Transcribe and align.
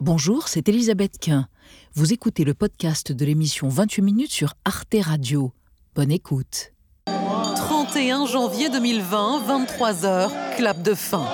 Bonjour, 0.00 0.46
c'est 0.46 0.68
Elisabeth 0.68 1.18
Quint. 1.20 1.48
Vous 1.94 2.12
écoutez 2.12 2.44
le 2.44 2.54
podcast 2.54 3.10
de 3.10 3.24
l'émission 3.24 3.68
28 3.68 4.02
minutes 4.02 4.30
sur 4.30 4.54
Arte 4.64 4.94
Radio. 5.02 5.50
Bonne 5.96 6.12
écoute. 6.12 6.72
31 7.56 8.26
janvier 8.26 8.68
2020, 8.68 9.40
23h, 9.66 10.30
clap 10.56 10.82
de 10.82 10.94
fin. 10.94 11.26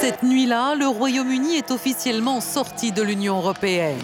Cette 0.00 0.22
nuit-là, 0.22 0.76
le 0.76 0.86
Royaume-Uni 0.86 1.56
est 1.56 1.72
officiellement 1.72 2.40
sorti 2.40 2.92
de 2.92 3.02
l'Union 3.02 3.38
européenne. 3.38 3.98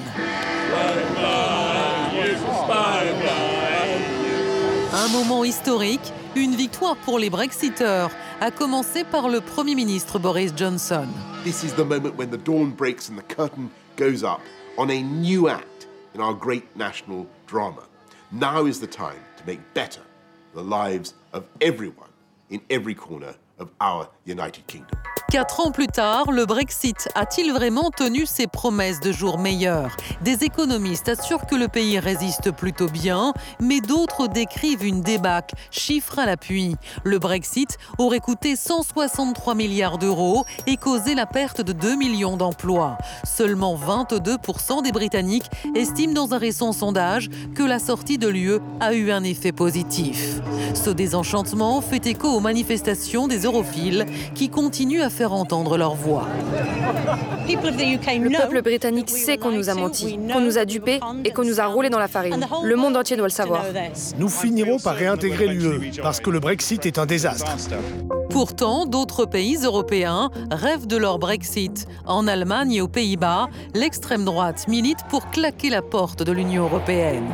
Un 4.92 5.08
moment 5.12 5.44
historique, 5.44 6.12
une 6.34 6.56
victoire 6.56 6.96
pour 6.96 7.20
les 7.20 7.30
Brexiteurs, 7.30 8.10
à 8.40 8.50
commencer 8.50 9.04
par 9.04 9.28
le 9.28 9.40
Premier 9.42 9.74
ministre 9.74 10.18
Boris 10.18 10.52
Johnson. 10.56 11.06
This 11.44 11.62
is 11.62 11.74
the 11.74 11.84
moment 11.84 12.16
when 12.16 12.30
the 12.30 12.38
dawn 12.38 12.70
breaks 12.70 13.10
and 13.10 13.18
the 13.18 13.34
curtain 13.34 13.70
goes 13.96 14.24
up 14.24 14.40
on 14.78 14.90
a 14.90 15.02
new 15.02 15.48
act 15.48 15.86
in 16.14 16.22
our 16.22 16.32
great 16.32 16.64
national 16.74 17.26
drama. 17.46 17.82
Now 18.32 18.64
is 18.64 18.80
the 18.80 18.86
time 18.86 19.20
to 19.36 19.46
make 19.46 19.60
better 19.74 20.00
the 20.54 20.62
lives 20.62 21.14
of 21.34 21.44
everyone 21.60 22.08
in 22.48 22.62
every 22.70 22.94
corner 22.94 23.34
of 23.58 23.68
our 23.78 24.08
United 24.24 24.66
Kingdom. 24.66 24.98
Quatre 25.30 25.60
ans 25.60 25.70
plus 25.70 25.86
tard, 25.86 26.32
le 26.32 26.44
Brexit 26.44 27.08
a-t-il 27.14 27.52
vraiment 27.52 27.90
tenu 27.90 28.26
ses 28.26 28.48
promesses 28.48 28.98
de 28.98 29.12
jours 29.12 29.38
meilleurs? 29.38 29.96
Des 30.22 30.42
économistes 30.42 31.08
assurent 31.08 31.46
que 31.46 31.54
le 31.54 31.68
pays 31.68 32.00
résiste 32.00 32.50
plutôt 32.50 32.88
bien, 32.88 33.32
mais 33.60 33.80
d'autres 33.80 34.26
décrivent 34.26 34.84
une 34.84 35.02
débâcle, 35.02 35.54
chiffre 35.70 36.18
à 36.18 36.26
l'appui. 36.26 36.74
Le 37.04 37.20
Brexit 37.20 37.78
aurait 37.98 38.18
coûté 38.18 38.56
163 38.56 39.54
milliards 39.54 39.98
d'euros 39.98 40.44
et 40.66 40.76
causé 40.76 41.14
la 41.14 41.26
perte 41.26 41.60
de 41.60 41.72
2 41.72 41.94
millions 41.94 42.36
d'emplois. 42.36 42.98
Seulement 43.22 43.76
22% 43.76 44.82
des 44.82 44.90
Britanniques 44.90 45.48
estiment 45.76 46.12
dans 46.12 46.34
un 46.34 46.38
récent 46.38 46.72
sondage 46.72 47.30
que 47.54 47.62
la 47.62 47.78
sortie 47.78 48.18
de 48.18 48.26
l'UE 48.26 48.58
a 48.80 48.94
eu 48.94 49.12
un 49.12 49.22
effet 49.22 49.52
positif. 49.52 50.40
Ce 50.74 50.90
désenchantement 50.90 51.80
fait 51.80 52.04
écho 52.06 52.26
aux 52.26 52.40
manifestations 52.40 53.28
des 53.28 53.44
europhiles 53.44 54.06
qui 54.34 54.48
continuent 54.48 55.02
à 55.02 55.10
entendre 55.26 55.76
leur 55.76 55.94
voix. 55.94 56.26
Le 57.48 58.36
peuple 58.36 58.62
britannique 58.62 59.10
sait 59.10 59.36
qu'on 59.36 59.50
nous 59.50 59.68
a 59.68 59.74
menti, 59.74 60.18
qu'on 60.32 60.40
nous 60.40 60.58
a 60.58 60.64
dupés 60.64 61.00
et 61.24 61.30
qu'on 61.30 61.44
nous 61.44 61.60
a 61.60 61.66
roulés 61.66 61.90
dans 61.90 61.98
la 61.98 62.08
farine. 62.08 62.46
Le 62.62 62.76
monde 62.76 62.96
entier 62.96 63.16
doit 63.16 63.26
le 63.26 63.32
savoir. 63.32 63.64
Nous 64.18 64.28
finirons 64.28 64.78
par 64.78 64.94
réintégrer 64.94 65.48
l'UE 65.48 65.92
parce 66.02 66.20
que 66.20 66.30
le 66.30 66.40
Brexit 66.40 66.86
est 66.86 66.98
un 66.98 67.06
désastre. 67.06 67.56
Pourtant, 68.30 68.86
d'autres 68.86 69.26
pays 69.26 69.58
européens 69.64 70.30
rêvent 70.50 70.86
de 70.86 70.96
leur 70.96 71.18
Brexit. 71.18 71.86
En 72.06 72.28
Allemagne 72.28 72.72
et 72.72 72.80
aux 72.80 72.88
Pays-Bas, 72.88 73.48
l'extrême 73.74 74.24
droite 74.24 74.68
milite 74.68 74.98
pour 75.08 75.30
claquer 75.30 75.70
la 75.70 75.82
porte 75.82 76.22
de 76.22 76.32
l'Union 76.32 76.64
européenne. 76.64 77.26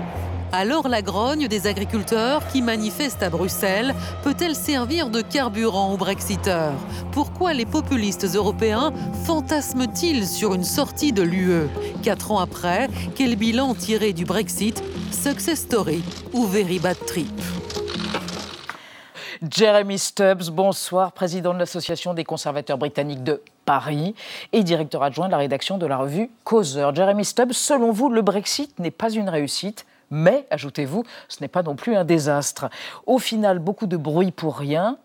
Alors 0.59 0.89
la 0.89 1.03
grogne 1.03 1.49
des 1.49 1.67
agriculteurs 1.67 2.41
qui 2.49 2.63
manifestent 2.63 3.23
à 3.23 3.29
Bruxelles 3.29 3.95
peut-elle 4.23 4.55
servir 4.55 5.11
de 5.11 5.21
carburant 5.21 5.93
aux 5.93 5.99
Brexiteurs? 5.99 6.73
Pourquoi 7.13 7.53
les 7.53 7.67
populistes 7.67 8.25
européens 8.35 8.91
fantasment-ils 9.27 10.27
sur 10.27 10.55
une 10.55 10.65
sortie 10.65 11.13
de 11.13 11.21
l'UE? 11.21 11.69
Quatre 12.03 12.31
ans 12.31 12.39
après, 12.39 12.89
quel 13.15 13.37
bilan 13.37 13.75
tiré 13.75 14.15
du 14.15 14.25
Brexit? 14.25 14.83
Success 15.13 15.59
story 15.61 16.03
ou 16.33 16.47
very 16.47 16.79
bad 16.79 16.97
trip? 17.05 17.29
Jeremy 19.51 19.99
Stubbs, 19.99 20.49
bonsoir, 20.51 21.13
président 21.13 21.53
de 21.53 21.59
l'Association 21.59 22.15
des 22.15 22.25
conservateurs 22.25 22.79
britanniques 22.79 23.23
de 23.23 23.43
Paris 23.67 24.15
et 24.55 24.63
directeur 24.63 25.03
adjoint 25.03 25.27
de 25.27 25.33
la 25.33 25.37
rédaction 25.37 25.77
de 25.77 25.85
la 25.85 25.99
revue 25.99 26.31
Causeur. 26.45 26.95
Jeremy 26.95 27.27
Stubbs, 27.27 27.53
selon 27.53 27.93
vous, 27.93 28.09
le 28.09 28.23
Brexit 28.23 28.79
n'est 28.79 28.91
pas 28.91 29.11
une 29.11 29.29
réussite? 29.29 29.85
Mais, 30.11 30.47
ajoutez-vous, 30.51 31.05
ce 31.29 31.39
n'est 31.41 31.49
pas 31.49 31.63
non 31.63 31.77
plus 31.77 31.97
un 31.97 32.05
désastre. 32.05 32.71
Au 33.07 33.19
final, 33.19 33.59
beaucoup 33.59 33.87
de 33.87 33.97
bruit 33.97 34.31
pour 34.31 34.57
rien. 34.57 34.99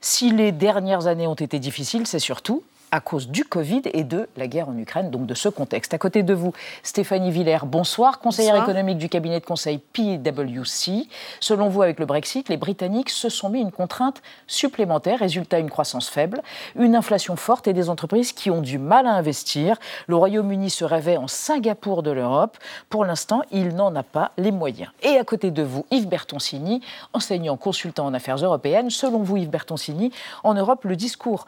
Si 0.00 0.30
les 0.30 0.52
dernières 0.52 1.06
années 1.06 1.26
ont 1.26 1.34
été 1.34 1.58
difficiles, 1.58 2.06
c'est 2.06 2.18
surtout 2.18 2.62
à 2.92 3.00
cause 3.00 3.28
du 3.28 3.44
Covid 3.44 3.82
et 3.92 4.04
de 4.04 4.28
la 4.36 4.46
guerre 4.46 4.68
en 4.68 4.76
Ukraine, 4.76 5.10
donc 5.10 5.24
de 5.26 5.34
ce 5.34 5.48
contexte. 5.48 5.94
À 5.94 5.98
côté 5.98 6.22
de 6.22 6.34
vous, 6.34 6.52
Stéphanie 6.82 7.30
Villers, 7.30 7.64
bonsoir, 7.64 8.20
conseillère 8.20 8.54
économique 8.54 8.98
du 8.98 9.08
cabinet 9.08 9.40
de 9.40 9.46
conseil 9.46 9.78
PwC. 9.78 11.08
Selon 11.40 11.70
vous, 11.70 11.80
avec 11.80 11.98
le 11.98 12.04
Brexit, 12.04 12.50
les 12.50 12.58
Britanniques 12.58 13.08
se 13.08 13.30
sont 13.30 13.48
mis 13.48 13.60
une 13.60 13.72
contrainte 13.72 14.20
supplémentaire, 14.46 15.18
résultat 15.20 15.58
une 15.58 15.70
croissance 15.70 16.10
faible, 16.10 16.42
une 16.76 16.94
inflation 16.94 17.34
forte 17.34 17.66
et 17.66 17.72
des 17.72 17.88
entreprises 17.88 18.32
qui 18.32 18.50
ont 18.50 18.60
du 18.60 18.78
mal 18.78 19.06
à 19.06 19.14
investir. 19.14 19.78
Le 20.06 20.16
Royaume-Uni 20.16 20.68
se 20.68 20.84
rêvait 20.84 21.16
en 21.16 21.28
Singapour 21.28 22.02
de 22.02 22.10
l'Europe. 22.10 22.58
Pour 22.90 23.06
l'instant, 23.06 23.42
il 23.50 23.74
n'en 23.74 23.96
a 23.96 24.02
pas 24.02 24.32
les 24.36 24.52
moyens. 24.52 24.90
Et 25.02 25.16
à 25.16 25.24
côté 25.24 25.50
de 25.50 25.62
vous, 25.62 25.86
Yves 25.90 26.08
Bertoncini, 26.08 26.82
enseignant 27.14 27.56
consultant 27.56 28.04
en 28.04 28.12
affaires 28.12 28.36
européennes. 28.36 28.90
Selon 28.90 29.22
vous, 29.22 29.38
Yves 29.38 29.48
Bertoncini, 29.48 30.12
en 30.44 30.52
Europe, 30.52 30.84
le 30.84 30.94
discours 30.94 31.46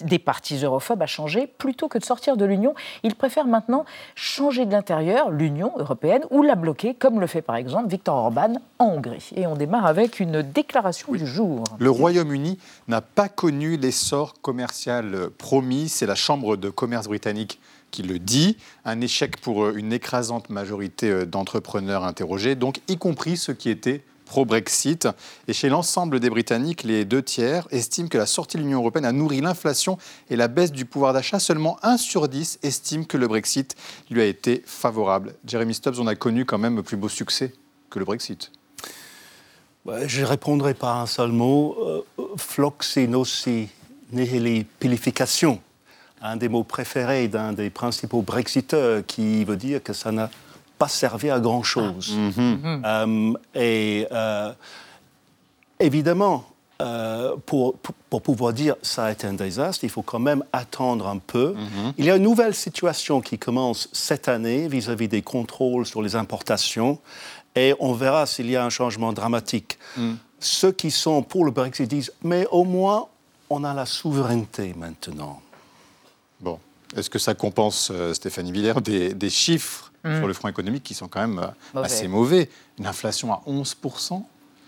des 0.00 0.18
partis 0.18 0.62
europhobes 0.62 1.02
a 1.02 1.06
changé. 1.06 1.46
Plutôt 1.46 1.88
que 1.88 1.98
de 1.98 2.04
sortir 2.04 2.36
de 2.36 2.44
l'Union, 2.44 2.74
ils 3.02 3.14
préfèrent 3.14 3.46
maintenant 3.46 3.84
changer 4.14 4.66
de 4.66 4.72
l'intérieur 4.72 5.30
l'Union 5.30 5.72
européenne 5.76 6.22
ou 6.30 6.42
la 6.42 6.54
bloquer, 6.54 6.94
comme 6.94 7.20
le 7.20 7.26
fait 7.26 7.42
par 7.42 7.56
exemple 7.56 7.88
Viktor 7.88 8.16
Orban 8.16 8.54
en 8.78 8.86
Hongrie. 8.86 9.30
Et 9.36 9.46
on 9.46 9.54
démarre 9.54 9.86
avec 9.86 10.20
une 10.20 10.42
déclaration 10.42 11.12
du 11.12 11.26
jour. 11.26 11.64
Le 11.78 11.90
Royaume-Uni 11.90 12.58
n'a 12.88 13.00
pas 13.00 13.28
connu 13.28 13.76
l'essor 13.76 14.34
commercial 14.40 15.30
promis. 15.38 15.88
C'est 15.88 16.06
la 16.06 16.14
Chambre 16.14 16.56
de 16.56 16.70
commerce 16.70 17.06
britannique 17.06 17.60
qui 17.90 18.02
le 18.02 18.18
dit. 18.18 18.56
Un 18.84 19.00
échec 19.00 19.40
pour 19.40 19.70
une 19.70 19.92
écrasante 19.92 20.48
majorité 20.48 21.26
d'entrepreneurs 21.26 22.04
interrogés, 22.04 22.54
donc 22.54 22.80
y 22.88 22.96
compris 22.96 23.36
ceux 23.36 23.54
qui 23.54 23.68
étaient 23.68 24.04
pro-Brexit. 24.30 25.08
Et 25.48 25.52
chez 25.52 25.68
l'ensemble 25.68 26.20
des 26.20 26.30
Britanniques, 26.30 26.84
les 26.84 27.04
deux 27.04 27.20
tiers 27.20 27.66
estiment 27.72 28.06
que 28.06 28.16
la 28.16 28.26
sortie 28.26 28.58
de 28.58 28.62
l'Union 28.62 28.78
européenne 28.78 29.04
a 29.04 29.10
nourri 29.10 29.40
l'inflation 29.40 29.98
et 30.30 30.36
la 30.36 30.46
baisse 30.46 30.70
du 30.70 30.84
pouvoir 30.84 31.12
d'achat. 31.12 31.40
Seulement 31.40 31.78
1 31.82 31.96
sur 31.96 32.28
10 32.28 32.60
estime 32.62 33.06
que 33.06 33.16
le 33.16 33.26
Brexit 33.26 33.74
lui 34.08 34.22
a 34.22 34.24
été 34.24 34.62
favorable. 34.64 35.34
Jeremy 35.44 35.74
Stubbs, 35.74 35.98
on 35.98 36.06
a 36.06 36.14
connu 36.14 36.44
quand 36.44 36.58
même 36.58 36.80
plus 36.84 36.96
beau 36.96 37.08
succès 37.08 37.52
que 37.90 37.98
le 37.98 38.04
Brexit. 38.04 38.52
je 40.06 40.24
répondrai 40.24 40.74
par 40.74 41.00
un 41.00 41.06
seul 41.06 41.32
mot. 41.32 41.76
Euh, 41.80 42.22
floxinosi 42.36 43.68
nihili 44.12 44.62
pilification. 44.62 45.60
Un 46.22 46.36
des 46.36 46.48
mots 46.48 46.62
préférés 46.62 47.26
d'un 47.26 47.52
des 47.52 47.70
principaux 47.70 48.22
Brexiteurs 48.22 49.02
qui 49.04 49.44
veut 49.44 49.56
dire 49.56 49.82
que 49.82 49.92
ça 49.92 50.12
n'a 50.12 50.30
pas 50.80 50.88
servi 50.88 51.28
à 51.28 51.38
grand-chose. 51.38 52.16
Ah. 52.16 52.40
Mhm. 52.40 52.82
Euh, 52.84 53.32
et 53.54 54.06
euh, 54.10 54.50
évidemment, 55.78 56.46
euh, 56.80 57.36
pour, 57.44 57.76
pour, 58.08 58.22
pouvoir 58.22 58.54
dire 58.54 58.76
ça 58.80 59.04
a 59.04 59.12
été 59.12 59.26
un 59.26 59.34
désastre, 59.34 59.84
il 59.84 59.90
faut 59.90 60.00
quand 60.00 60.18
même 60.18 60.42
attendre 60.54 61.06
un 61.06 61.18
peu. 61.18 61.52
Mhm. 61.52 61.92
Il 61.98 62.06
y 62.06 62.10
a 62.10 62.16
une 62.16 62.22
nouvelle 62.22 62.54
situation 62.54 63.20
qui 63.20 63.38
commence 63.38 63.90
cette 63.92 64.26
année 64.26 64.68
vis-à-vis 64.68 65.08
des 65.08 65.20
contrôles 65.20 65.84
sur 65.84 66.00
les 66.00 66.16
importations 66.16 66.98
et 67.54 67.74
on 67.78 67.92
verra 67.92 68.24
s'il 68.24 68.50
y 68.50 68.56
a 68.56 68.64
un 68.64 68.70
changement 68.70 69.12
dramatique. 69.12 69.78
Mm. 69.98 70.12
Ceux 70.38 70.72
qui 70.72 70.90
sont 70.90 71.22
pour 71.22 71.44
le 71.44 71.50
Brexit 71.50 71.90
disent 71.90 72.12
mais 72.22 72.46
au 72.50 72.64
moins 72.64 73.08
on 73.50 73.64
a 73.64 73.74
la 73.74 73.84
souveraineté 73.84 74.72
maintenant. 74.78 75.42
Bon, 76.40 76.58
est-ce 76.96 77.10
que 77.10 77.18
ça 77.18 77.34
compense, 77.34 77.92
Stéphanie 78.14 78.52
Villers, 78.52 78.80
des, 78.82 79.14
des 79.14 79.30
chiffres 79.30 79.86
Mm. 80.02 80.16
sur 80.16 80.26
le 80.26 80.32
front 80.32 80.48
économique 80.48 80.82
qui 80.82 80.94
sont 80.94 81.08
quand 81.08 81.20
même 81.20 81.38
euh, 81.38 81.46
Mauvais. 81.74 81.86
assez 81.86 82.08
mauvais? 82.08 82.48
Une 82.78 82.86
inflation 82.86 83.34
à 83.34 83.42
11%. 83.46 84.22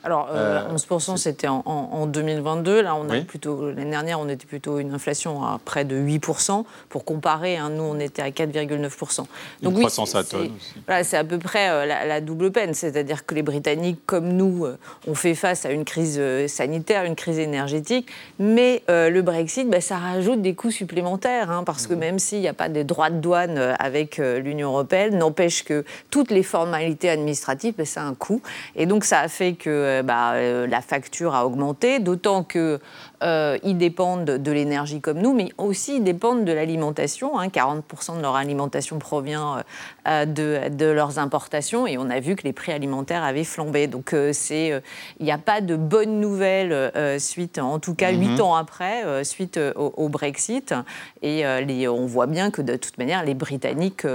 Alors, 0.04 0.28
euh, 0.32 0.60
Euh, 0.68 0.74
11%, 0.74 1.16
c'était 1.16 1.46
en, 1.48 1.62
en- 1.64 1.88
en 1.92 2.06
2022. 2.06 2.82
Là, 2.82 2.94
on 2.96 3.08
a 3.08 3.12
Oui. 3.12 3.20
plutôt 3.24 3.70
l'année 3.70 3.90
dernière, 3.90 4.18
on 4.20 4.28
était 4.28 4.46
plutôt 4.46 4.78
une 4.78 4.92
inflation 4.92 5.44
à 5.44 5.60
près 5.64 5.84
de 5.84 5.96
8%. 5.96 6.64
Pour 6.88 7.04
comparer, 7.04 7.56
hein, 7.56 7.70
nous, 7.70 7.84
on 7.84 7.98
était 8.00 8.22
à 8.22 8.30
4,9%. 8.30 9.26
Une 9.62 9.68
oui, 9.68 9.74
croissance 9.80 10.10
c'est- 10.10 10.18
à 10.18 10.24
tonne 10.24 10.40
c'est- 10.40 10.46
aussi. 10.56 10.82
Voilà, 10.86 11.04
c'est 11.04 11.16
à 11.16 11.24
peu 11.24 11.38
près 11.38 11.68
euh, 11.70 11.86
la, 11.86 12.04
la 12.06 12.20
double 12.20 12.50
peine. 12.50 12.74
C'est-à-dire 12.74 13.24
que 13.26 13.34
les 13.34 13.42
Britanniques, 13.42 14.00
comme 14.06 14.28
nous, 14.32 14.64
euh, 14.64 14.76
ont 15.06 15.14
fait 15.14 15.34
face 15.34 15.64
à 15.66 15.70
une 15.70 15.84
crise 15.84 16.16
euh, 16.18 16.48
sanitaire, 16.48 17.04
une 17.04 17.14
crise 17.16 17.38
énergétique. 17.38 18.08
Mais 18.38 18.82
euh, 18.90 19.08
le 19.10 19.22
Brexit, 19.22 19.68
bah, 19.70 19.80
ça 19.80 19.98
rajoute 19.98 20.42
des 20.42 20.54
coûts 20.54 20.70
supplémentaires. 20.70 21.50
hein, 21.50 21.62
parce 21.64 21.84
Mmh. 21.84 21.88
que 21.88 21.94
même 21.94 22.18
s'il 22.18 22.40
n'y 22.40 22.48
a 22.48 22.54
pas 22.54 22.68
de 22.68 22.82
droits 22.82 23.10
de 23.10 23.16
douane 23.20 23.58
euh, 23.58 23.74
avec 23.78 24.18
euh, 24.18 24.38
l'Union 24.38 24.68
européenne, 24.70 25.16
n'empêche 25.18 25.64
que 25.64 25.84
toutes 26.10 26.30
les 26.30 26.42
formalités 26.42 27.08
administratives, 27.10 27.74
bah, 27.76 27.84
ça 27.84 28.02
a 28.02 28.04
un 28.04 28.14
coût. 28.14 28.40
Et 28.76 28.86
donc, 28.86 29.04
ça 29.04 29.20
a 29.20 29.28
fait 29.28 29.52
que 29.54 29.68
euh, 29.70 29.91
bah, 30.00 30.32
euh, 30.34 30.66
la 30.66 30.80
facture 30.80 31.34
a 31.34 31.44
augmenté. 31.44 31.98
D'autant 31.98 32.44
que 32.44 32.80
euh, 33.22 33.58
ils 33.62 33.78
dépendent 33.78 34.24
de 34.24 34.52
l'énergie 34.52 35.00
comme 35.00 35.18
nous, 35.18 35.32
mais 35.32 35.52
aussi 35.58 35.96
ils 35.96 36.04
dépendent 36.04 36.44
de 36.44 36.52
l'alimentation. 36.52 37.38
40% 37.38 37.82
hein. 38.12 38.16
de 38.16 38.22
leur 38.22 38.36
alimentation 38.36 38.98
provient 38.98 39.62
euh, 40.08 40.26
de, 40.26 40.68
de, 40.68 40.86
leurs 40.86 41.18
importations 41.18 41.86
et 41.86 41.98
on 41.98 42.10
a 42.10 42.20
vu 42.20 42.36
que 42.36 42.42
les 42.42 42.52
prix 42.52 42.72
alimentaires 42.72 43.22
avaient 43.22 43.44
flambé. 43.44 43.86
Donc 43.86 44.14
c'est, 44.32 44.82
il 45.20 45.24
n'y 45.24 45.32
a 45.32 45.38
pas 45.38 45.60
de 45.60 45.76
bonnes 45.76 46.20
nouvelles 46.20 46.92
suite, 47.18 47.58
en 47.58 47.78
tout 47.78 47.94
cas 47.94 48.10
huit 48.10 48.28
mhm. 48.28 48.40
ans 48.40 48.54
après, 48.54 49.24
suite 49.24 49.58
au, 49.76 50.08
Brexit. 50.08 50.74
Et 51.22 51.44
les, 51.64 51.88
on 51.88 52.06
voit 52.06 52.26
bien 52.26 52.50
que 52.50 52.62
de 52.62 52.76
toute 52.76 52.98
manière, 52.98 53.24
les 53.24 53.34
Britanniques 53.34 54.06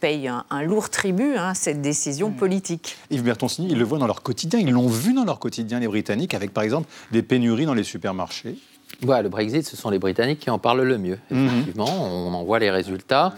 payent 0.00 0.28
un, 0.28 0.62
lourd 0.62 0.90
tribut 0.90 1.36
à 1.36 1.48
hein, 1.48 1.54
cette 1.54 1.80
décision 1.80 2.28
mhm. 2.28 2.36
politique. 2.36 2.96
Yves 3.10 3.22
Bertoncini, 3.22 3.68
ils 3.70 3.78
le 3.78 3.84
voient 3.84 3.98
dans 3.98 4.06
leur 4.06 4.22
quotidien, 4.22 4.58
ils 4.58 4.70
l'ont 4.70 4.88
vu 4.88 5.12
dans 5.12 5.24
leur 5.24 5.38
quotidien, 5.38 5.80
les 5.80 5.88
Britanniques, 5.88 6.34
avec 6.34 6.52
par 6.52 6.62
exemple 6.62 6.88
des 7.10 7.22
pénuries 7.22 7.66
dans 7.66 7.74
les 7.74 7.84
supermarchés. 7.84 8.49
Ouais, 9.06 9.22
le 9.22 9.28
Brexit, 9.28 9.66
ce 9.66 9.76
sont 9.76 9.90
les 9.90 9.98
Britanniques 9.98 10.40
qui 10.40 10.50
en 10.50 10.58
parlent 10.58 10.82
le 10.82 10.98
mieux. 10.98 11.18
Mhm. 11.30 11.46
Effectivement, 11.46 11.88
on 11.88 12.32
en 12.34 12.44
voit 12.44 12.58
les 12.58 12.70
résultats. 12.70 13.34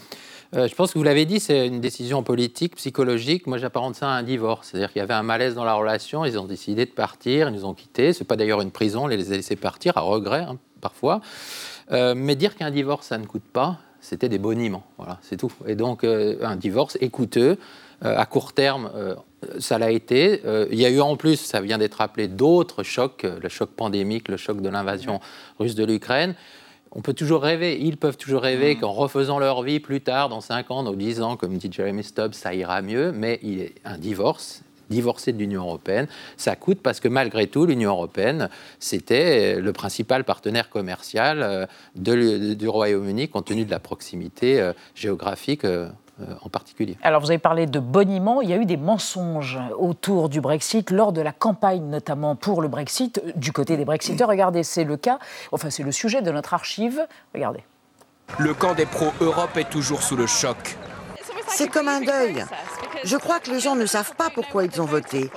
Euh, 0.55 0.69
je 0.69 0.75
pense 0.75 0.93
que 0.93 0.99
vous 0.99 1.05
l'avez 1.05 1.25
dit, 1.25 1.41
c'est 1.41 1.67
une 1.67 1.81
décision 1.81 2.23
politique, 2.23 2.77
psychologique. 2.77 3.47
Moi, 3.47 3.57
j'apparente 3.57 3.95
ça 3.95 4.09
à 4.09 4.11
un 4.11 4.23
divorce. 4.23 4.69
C'est-à-dire 4.69 4.93
qu'il 4.93 5.01
y 5.01 5.03
avait 5.03 5.15
un 5.15 5.23
malaise 5.23 5.55
dans 5.55 5.65
la 5.65 5.75
relation, 5.75 6.25
ils 6.25 6.39
ont 6.39 6.45
décidé 6.45 6.85
de 6.85 6.91
partir, 6.91 7.49
ils 7.49 7.55
nous 7.55 7.65
ont 7.65 7.73
quittés. 7.73 8.13
Ce 8.13 8.21
n'est 8.21 8.27
pas 8.27 8.37
d'ailleurs 8.37 8.61
une 8.61 8.71
prison, 8.71 9.05
on 9.05 9.07
les 9.07 9.33
a 9.33 9.37
laissés 9.37 9.57
partir, 9.57 9.97
à 9.97 10.03
regret, 10.03 10.45
hein, 10.49 10.59
parfois. 10.81 11.23
Euh, 11.91 12.15
mais 12.15 12.37
dire 12.37 12.55
qu'un 12.55 12.71
divorce, 12.71 13.07
ça 13.07 13.17
ne 13.17 13.25
coûte 13.25 13.45
pas, 13.51 13.79
c'était 14.01 14.29
des 14.29 14.39
boniments. 14.39 14.85
Voilà, 14.99 15.19
c'est 15.23 15.39
tout. 15.39 15.53
Et 15.67 15.75
donc, 15.75 16.05
euh, 16.05 16.37
un 16.43 16.57
divorce 16.57 16.99
est 17.01 17.09
coûteux. 17.09 17.57
À 18.03 18.27
court 18.27 18.53
terme, 18.53 18.91
ça 19.59 19.79
l'a 19.79 19.91
été. 19.91 20.43
Euh, 20.45 20.67
il 20.71 20.79
y 20.79 20.87
a 20.87 20.91
eu 20.91 21.01
en 21.01 21.17
plus, 21.17 21.37
ça 21.37 21.61
vient 21.61 21.79
d'être 21.79 22.01
appelé, 22.01 22.29
d'autres 22.29 22.83
chocs, 22.83 23.25
le 23.25 23.49
choc 23.49 23.71
pandémique, 23.71 24.29
le 24.29 24.37
choc 24.37 24.61
de 24.61 24.69
l'invasion 24.69 25.21
russe 25.59 25.75
de 25.75 25.85
l'Ukraine. 25.85 26.35
On 26.93 27.01
peut 27.01 27.15
toujours 27.15 27.43
rêver, 27.43 27.79
ils 27.81 27.97
peuvent 27.97 28.19
toujours 28.19 28.43
rêver 28.43 28.75
mmh. 28.75 28.81
qu'en 28.81 28.93
refaisant 28.93 29.39
leur 29.39 29.63
vie 29.63 29.81
plus 29.81 30.03
tard, 30.03 30.29
dans 30.29 30.43
5 30.43 30.71
ans, 30.71 30.83
dans 30.83 30.93
10 30.93 31.23
ans, 31.23 31.37
comme 31.37 31.57
dit 31.57 31.71
Jeremy 31.73 32.05
Stubbs, 32.05 32.35
ça 32.35 32.55
ira 32.55 32.83
mieux, 32.83 33.13
mais 33.13 33.39
il 33.43 33.61
est 33.61 33.75
un 33.85 33.97
divorce, 33.97 34.63
divorcer 34.91 35.33
de 35.33 35.39
l'Union 35.39 35.63
européenne, 35.63 36.07
ça 36.37 36.55
coûte 36.55 36.81
parce 36.83 37.01
que 37.01 37.09
malgré 37.09 37.47
tout, 37.47 37.65
l'Union 37.65 37.93
européenne, 37.93 38.51
c'était 38.79 39.59
le 39.59 39.73
principal 39.73 40.25
partenaire 40.25 40.69
commercial 40.69 41.43
euh, 41.43 41.67
du 41.97 42.69
Royaume-Uni 42.69 43.29
compte 43.29 43.47
tenu 43.47 43.65
de 43.65 43.71
la 43.71 43.81
proximité 43.81 44.61
euh, 44.61 44.75
géographique 44.95 45.65
euh, 45.65 45.89
en 46.43 46.49
particulier. 46.49 46.97
Alors 47.03 47.21
vous 47.21 47.31
avez 47.31 47.39
parlé 47.39 47.67
de 47.67 47.79
boniment, 47.79 48.41
il 48.41 48.51
y 48.51 48.53
a 48.53 48.57
eu 48.57 48.67
des 48.67 48.77
mensonges 48.77 49.59
autour 49.79 50.29
du 50.29 50.41
Brexit 50.41 50.91
lors 50.91 51.13
de 51.13 51.21
la 51.21 51.33
campagne 51.33 51.85
notamment 51.85 52.37
pour 52.37 52.63
le 52.63 52.69
Brexit 52.69 53.23
du 53.37 53.53
côté 53.53 53.77
des 53.77 53.85
Brexiteurs. 53.85 54.29
Regardez, 54.29 54.63
c'est 54.63 54.85
le 54.85 54.97
cas, 54.97 55.19
enfin 55.53 55.71
c'est 55.71 55.83
le 55.83 55.93
sujet 55.93 56.23
de 56.23 56.31
notre 56.31 56.55
archive. 56.55 57.07
Regardez. 57.35 57.65
Le 58.39 58.55
camp 58.55 58.75
des 58.75 58.87
pro-Europe 58.87 59.57
est 59.57 59.69
toujours 59.69 60.03
sous 60.03 60.17
le 60.17 60.27
choc. 60.27 60.77
C'est 61.49 61.69
comme 61.69 61.89
un 61.89 62.01
deuil. 62.01 62.45
Je 63.05 63.17
crois 63.17 63.41
que 63.41 63.51
les 63.51 63.61
gens 63.61 63.77
ne 63.77 63.85
savent 63.85 64.15
pas 64.17 64.31
pourquoi 64.31 64.65
ils 64.65 64.81
ont 64.81 64.87
voté 64.87 65.31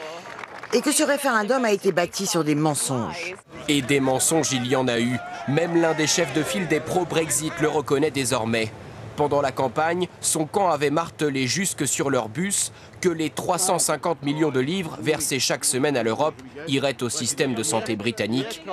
et 0.73 0.81
que 0.81 0.91
ce 0.91 1.03
référendum 1.03 1.63
a 1.63 1.71
été 1.71 1.91
bâti 1.91 2.25
sur 2.25 2.43
des 2.43 2.55
mensonges. 2.55 3.35
Et 3.67 3.81
des 3.81 3.99
mensonges, 3.99 4.51
il 4.51 4.67
y 4.67 4.75
en 4.75 4.87
a 4.87 4.99
eu. 4.99 5.17
Même 5.47 5.79
l'un 5.79 5.93
des 5.93 6.07
chefs 6.07 6.33
de 6.33 6.43
file 6.43 6.67
des 6.67 6.79
pro-Brexit 6.79 7.53
le 7.61 7.69
reconnaît 7.69 8.11
désormais. 8.11 8.71
Pendant 9.15 9.41
la 9.41 9.51
campagne, 9.51 10.07
son 10.19 10.45
camp 10.45 10.69
avait 10.69 10.89
martelé 10.89 11.47
jusque 11.47 11.87
sur 11.87 12.09
leur 12.09 12.27
bus 12.27 12.71
que 12.99 13.09
les 13.09 13.29
350 13.29 14.23
millions 14.23 14.51
de 14.51 14.59
livres 14.59 14.97
versés 15.01 15.39
chaque 15.39 15.63
semaine 15.63 15.95
à 15.95 16.03
l'Europe 16.03 16.35
iraient 16.67 17.01
au 17.01 17.09
système 17.09 17.53
de 17.53 17.63
santé 17.63 17.95
britannique. 17.95 18.63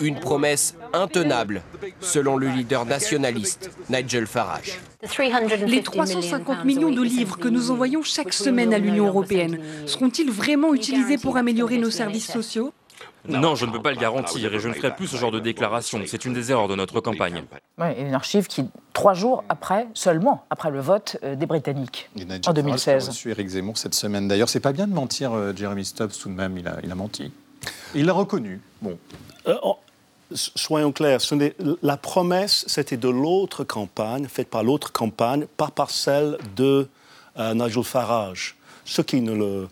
Une 0.00 0.18
promesse 0.18 0.74
intenable, 0.92 1.62
selon 2.00 2.36
le 2.36 2.48
leader 2.48 2.84
nationaliste 2.84 3.70
Nigel 3.88 4.26
Farage. 4.26 4.78
Les 5.66 5.82
350 5.82 6.64
millions 6.64 6.90
de 6.90 7.02
livres 7.02 7.38
que 7.38 7.48
nous 7.48 7.70
envoyons 7.70 8.02
chaque 8.02 8.32
semaine 8.32 8.74
à 8.74 8.78
l'Union 8.78 9.06
européenne 9.06 9.58
seront-ils 9.86 10.30
vraiment 10.30 10.74
utilisés 10.74 11.16
pour 11.16 11.36
améliorer 11.36 11.78
nos 11.78 11.90
services 11.90 12.30
sociaux? 12.30 12.72
Non, 13.28 13.54
je 13.54 13.66
ne 13.66 13.72
peux 13.72 13.82
pas 13.82 13.90
le 13.90 13.98
garantir 13.98 14.52
et 14.52 14.58
je 14.58 14.68
ne 14.68 14.72
ferai 14.72 14.94
plus 14.94 15.06
ce 15.06 15.16
genre 15.16 15.30
de 15.30 15.40
déclaration. 15.40 16.00
C'est 16.06 16.24
une 16.24 16.32
des 16.32 16.50
erreurs 16.50 16.68
de 16.68 16.74
notre 16.74 17.00
campagne. 17.00 17.44
Oui, 17.78 17.86
une 17.98 18.14
archive 18.14 18.46
qui, 18.46 18.68
trois 18.92 19.14
jours 19.14 19.44
après, 19.48 19.86
seulement 19.94 20.44
après 20.50 20.70
le 20.70 20.80
vote 20.80 21.16
euh, 21.22 21.34
des 21.34 21.46
Britanniques 21.46 22.08
en 22.46 22.52
2016. 22.52 23.06
Je 23.06 23.10
suis 23.10 23.30
Eric 23.30 23.48
Zemmour 23.48 23.78
cette 23.78 23.94
semaine. 23.94 24.28
D'ailleurs, 24.28 24.48
c'est 24.48 24.60
pas 24.60 24.72
bien 24.72 24.86
de 24.86 24.94
mentir, 24.94 25.32
euh, 25.32 25.52
Jeremy 25.54 25.84
Stubbs, 25.84 26.12
tout 26.20 26.28
de 26.28 26.34
même, 26.34 26.56
il 26.56 26.66
a, 26.68 26.76
il 26.82 26.90
a 26.90 26.94
menti. 26.94 27.32
Il 27.94 28.06
l'a 28.06 28.12
reconnu. 28.12 28.60
Bon. 28.80 28.98
Euh, 29.46 29.56
oh, 29.62 29.76
soyons 30.32 30.92
clairs, 30.92 31.20
la 31.82 31.96
promesse, 31.96 32.64
c'était 32.68 32.96
de 32.96 33.08
l'autre 33.08 33.64
campagne, 33.64 34.26
faite 34.26 34.48
par 34.48 34.62
l'autre 34.62 34.92
campagne, 34.92 35.46
pas 35.56 35.68
par 35.68 35.90
celle 35.90 36.38
de 36.56 36.88
Nigel 37.38 37.84
Farage 37.84 38.56
ce 38.86 39.02
qui 39.02 39.20
ne 39.20 39.32
le 39.32 39.68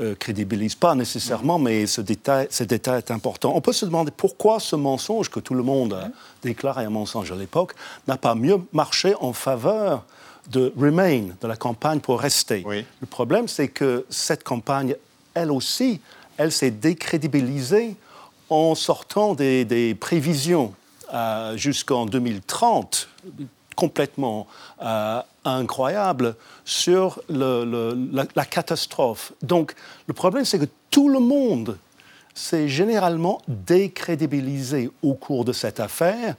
euh, 0.00 0.14
crédibilise 0.14 0.74
pas 0.74 0.94
nécessairement, 0.94 1.58
mais 1.58 1.86
ce 1.86 2.00
détail, 2.00 2.46
ce 2.50 2.64
détail 2.64 2.98
est 2.98 3.10
important. 3.10 3.52
On 3.54 3.60
peut 3.60 3.72
se 3.72 3.84
demander 3.84 4.12
pourquoi 4.14 4.60
ce 4.60 4.76
mensonge 4.76 5.30
que 5.30 5.40
tout 5.40 5.54
le 5.54 5.62
monde 5.62 5.94
a 5.94 6.08
déclaré 6.42 6.84
un 6.84 6.90
mensonge 6.90 7.32
à 7.32 7.36
l'époque 7.36 7.74
n'a 8.06 8.16
pas 8.16 8.34
mieux 8.34 8.60
marché 8.72 9.14
en 9.20 9.32
faveur 9.32 10.04
de 10.50 10.72
Remain, 10.76 11.28
de 11.40 11.46
la 11.46 11.56
campagne 11.56 12.00
pour 12.00 12.20
rester. 12.20 12.64
Le 12.66 13.06
problème, 13.06 13.48
c'est 13.48 13.68
que 13.68 14.06
cette 14.08 14.44
campagne, 14.44 14.94
elle 15.34 15.50
aussi, 15.50 16.00
elle 16.36 16.52
s'est 16.52 16.70
décrédibilisée 16.70 17.96
en 18.48 18.74
sortant 18.74 19.34
des, 19.34 19.96
prévisions 19.98 20.72
euh, 21.12 21.56
jusqu'en 21.56 22.06
2030 22.06 23.08
complètement 23.78 24.48
euh, 24.82 25.22
incroyable 25.44 26.34
sur 26.64 27.20
la, 27.28 28.44
catastrophe. 28.44 29.32
Donc 29.40 29.76
le 30.08 30.14
problème, 30.14 30.44
c'est 30.44 30.58
que 30.58 30.68
tout 30.90 31.08
le 31.08 31.20
monde 31.20 31.78
s'est 32.34 32.66
généralement 32.66 33.40
décrédibilisé 33.46 34.90
au 35.00 35.14
cours 35.14 35.44
de 35.44 35.52
cette 35.52 35.78
affaire. 35.78 36.34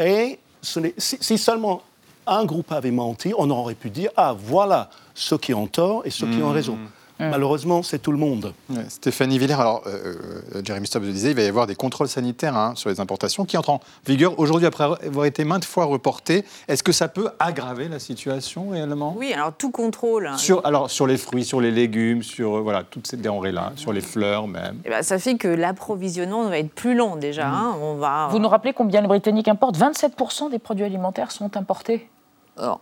Et 0.00 0.40
si, 0.62 1.38
seulement 1.38 1.82
un 2.26 2.44
groupe 2.44 2.72
avait 2.72 2.90
menti, 2.90 3.32
on 3.38 3.48
aurait 3.50 3.76
pu 3.76 3.90
dire, 3.90 4.10
ah 4.16 4.34
voilà 4.36 4.90
ceux 5.14 5.38
qui 5.38 5.54
ont 5.54 5.68
tort 5.68 6.02
et 6.04 6.10
ceux 6.10 6.26
qui 6.26 6.42
ont 6.42 6.50
raison. 6.50 6.76
Mm. 7.20 7.30
Malheureusement, 7.30 7.82
c'est 7.82 7.98
tout 7.98 8.12
le 8.12 8.18
monde. 8.18 8.54
Stéphanie 8.88 9.38
Villers, 9.38 9.60
alors 9.60 9.82
euh, 9.86 10.14
euh, 10.54 10.62
Jeremy 10.64 10.86
Stubbs 10.86 11.04
le 11.04 11.12
disait, 11.12 11.30
il 11.30 11.36
va 11.36 11.42
y 11.42 11.46
avoir 11.46 11.66
des 11.66 11.74
contrôles 11.74 12.08
sanitaires 12.08 12.56
hein, 12.56 12.72
sur 12.76 12.88
les 12.88 12.98
importations 12.98 13.44
qui 13.44 13.58
entrent 13.58 13.70
en 13.70 13.80
vigueur 14.06 14.38
aujourd'hui 14.38 14.66
après 14.66 14.84
avoir 14.84 15.26
été 15.26 15.44
maintes 15.44 15.64
fois 15.64 15.84
reportés. 15.84 16.44
Est-ce 16.66 16.82
que 16.82 16.92
ça 16.92 17.08
peut 17.08 17.28
aggraver 17.38 17.88
la 17.88 17.98
situation 17.98 18.70
réellement? 18.70 19.14
Oui, 19.18 19.32
alors 19.32 19.52
tout 19.52 19.70
contrôle. 19.70 20.26
Hein. 20.26 20.38
Sur, 20.38 20.64
alors 20.64 20.90
sur 20.90 21.06
les 21.06 21.18
fruits, 21.18 21.44
sur 21.44 21.60
les 21.60 21.70
légumes, 21.70 22.22
sur 22.22 22.56
euh, 22.56 22.60
voilà 22.60 22.84
toutes 22.84 23.06
ces 23.06 23.18
denrées-là, 23.18 23.72
sur 23.76 23.92
les 23.92 24.00
fleurs 24.00 24.48
même. 24.48 24.80
Eh 24.84 24.88
ben, 24.88 25.02
ça 25.02 25.18
fait 25.18 25.36
que 25.36 25.48
l'approvisionnement 25.48 26.48
va 26.48 26.58
être 26.58 26.72
plus 26.72 26.94
long 26.94 27.16
déjà. 27.16 27.48
Mm. 27.48 27.54
Hein. 27.54 27.76
On 27.82 27.94
va... 27.96 28.28
Vous 28.30 28.38
nous 28.38 28.48
rappelez 28.48 28.72
combien 28.72 29.02
les 29.02 29.08
Britanniques 29.08 29.48
importent? 29.48 29.78
27% 29.78 30.50
des 30.50 30.58
produits 30.58 30.84
alimentaires 30.84 31.32
sont 31.32 31.56
importés 31.56 32.08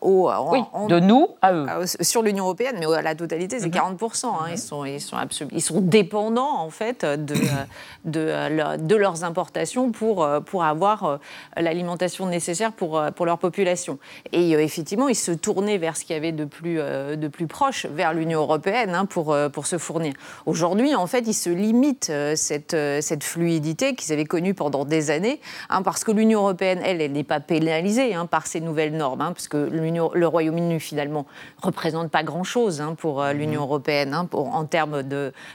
au, 0.01 0.31
oui, 0.51 0.61
de 0.89 1.01
nous 1.01 1.29
à 1.43 1.53
eux. 1.53 1.67
Sur 2.01 2.23
l'Union 2.23 2.45
européenne, 2.45 2.77
mais 2.79 2.87
à 2.87 3.03
la 3.03 3.15
totalité, 3.15 3.59
c'est 3.61 3.69
40%. 3.69 4.27
Mhm. 4.27 4.33
Hein. 4.35 4.47
ils, 4.51 4.59
sont, 4.59 4.85
ils, 4.85 5.01
sont 5.01 5.17
ils 5.53 5.63
sont 5.63 5.81
dépendants, 5.81 6.59
en 6.59 6.71
fait, 6.71 7.05
de, 7.05 7.35
de, 8.05 8.77
de, 8.77 8.97
leurs 8.97 9.25
importations 9.25 9.91
pour, 9.91 10.27
pour 10.47 10.65
avoir 10.65 11.05
euh, 11.05 11.17
l'alimentation 11.57 12.27
nécessaire 12.27 12.73
pour, 12.73 13.03
pour 13.15 13.27
leur 13.27 13.39
population. 13.39 13.99
Et 14.33 14.55
euh, 14.55 14.61
effectivement, 14.61 15.09
ils 15.09 15.15
se 15.15 15.33
tournaient 15.33 15.79
vers 15.79 15.97
ce 15.97 16.05
qu'il 16.05 16.15
y 16.15 16.17
avait 16.17 16.33
de 16.33 16.45
plus, 16.45 16.79
euh, 16.81 17.17
de 17.17 17.29
plus 17.29 17.47
proche, 17.47 17.87
vers 17.87 18.15
l'Union 18.15 18.41
européenne, 18.41 18.95
hein, 18.95 19.07
pour, 19.07 19.37
pour 19.53 19.67
se 19.67 19.79
fournir. 19.79 20.15
Aujourd'hui, 20.47 20.95
en 20.95 21.07
fait, 21.07 21.25
ils 21.27 21.35
se 21.35 21.51
limitent 21.51 22.13
cette, 22.35 22.77
cette 23.01 23.25
fluidité 23.25 23.95
qu'ils 23.95 24.13
avaient 24.13 24.25
connue 24.25 24.55
pendant 24.55 24.85
des 24.85 25.11
années, 25.11 25.41
hein, 25.69 25.83
parce 25.83 26.05
que 26.05 26.13
l'Union 26.13 26.41
européenne, 26.41 26.81
elle, 26.85 27.01
elle 27.01 27.13
n'est 27.13 27.25
pas 27.25 27.41
pénalisée 27.41 28.15
par 28.31 28.47
ces 28.47 28.61
nouvelles 28.61 28.97
normes, 28.97 29.19
parce 29.19 29.49
que 29.49 29.68
le 29.71 30.27
Royaume-Uni, 30.27 30.81
finalement, 30.81 31.27
représente 31.63 32.11
pas 32.11 32.23
grand-chose 32.23 32.81
hein, 32.81 32.95
pour 32.99 33.23
euh, 33.23 33.33
l'Union 33.33 33.61
mhm. 33.61 33.67
européenne 33.67 34.15
hein, 34.15 34.29
en 34.33 34.65
termes 34.65 35.03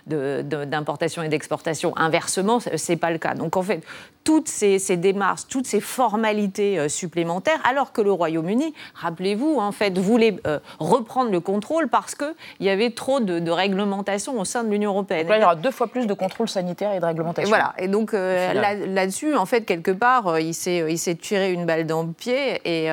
d'importation 0.08 1.22
de, 1.22 1.28
et 1.28 1.30
d'exportation. 1.30 1.94
Inversement, 1.98 2.60
ce 2.60 2.92
n'est 2.92 2.98
pas 2.98 3.12
le 3.12 3.18
cas. 3.18 3.36
Donc, 3.36 3.58
en 3.58 3.64
fait, 3.64 3.84
toutes 4.24 4.48
ces, 4.48 4.80
démarches, 4.98 5.48
toutes 5.50 5.68
ces 5.68 5.82
formalités 5.82 6.80
euh, 6.80 6.88
supplémentaires, 6.88 7.60
alors 7.70 7.92
que 7.92 8.02
le 8.02 8.12
Royaume-Uni, 8.12 8.74
rappelez-vous, 8.96 9.58
en 9.60 9.72
fait, 9.72 9.98
voulait 9.98 10.38
euh, 10.48 10.60
reprendre 10.80 11.32
le 11.32 11.40
contrôle 11.40 11.90
parce 11.90 12.16
qu'il 12.16 12.34
y 12.62 12.70
avait 12.70 12.92
trop 12.92 13.20
de, 13.20 13.52
réglementation 13.52 14.40
au 14.40 14.46
sein 14.46 14.64
de 14.64 14.70
l'Union 14.70 14.92
européenne. 14.92 15.28
Donc 15.28 15.36
il 15.38 15.42
y 15.42 15.44
aura 15.44 15.56
deux 15.56 15.72
fois 15.72 15.88
plus 15.88 16.08
de 16.08 16.14
contrôle 16.14 16.48
sanitaire 16.48 16.94
et 16.94 17.00
de 17.00 17.06
réglementation. 17.06 17.50
voilà. 17.50 17.74
Et 17.78 17.88
donc 17.88 18.14
là-dessus, 18.14 19.36
en 19.36 19.46
fait, 19.46 19.62
quelque 19.62 19.92
part, 19.92 20.40
il 20.40 20.54
s'est 20.54 21.18
tiré 21.22 21.52
une 21.52 21.66
balle 21.66 21.86
dans 21.86 22.04
le 22.04 22.12
pied 22.14 22.62
et 22.66 22.90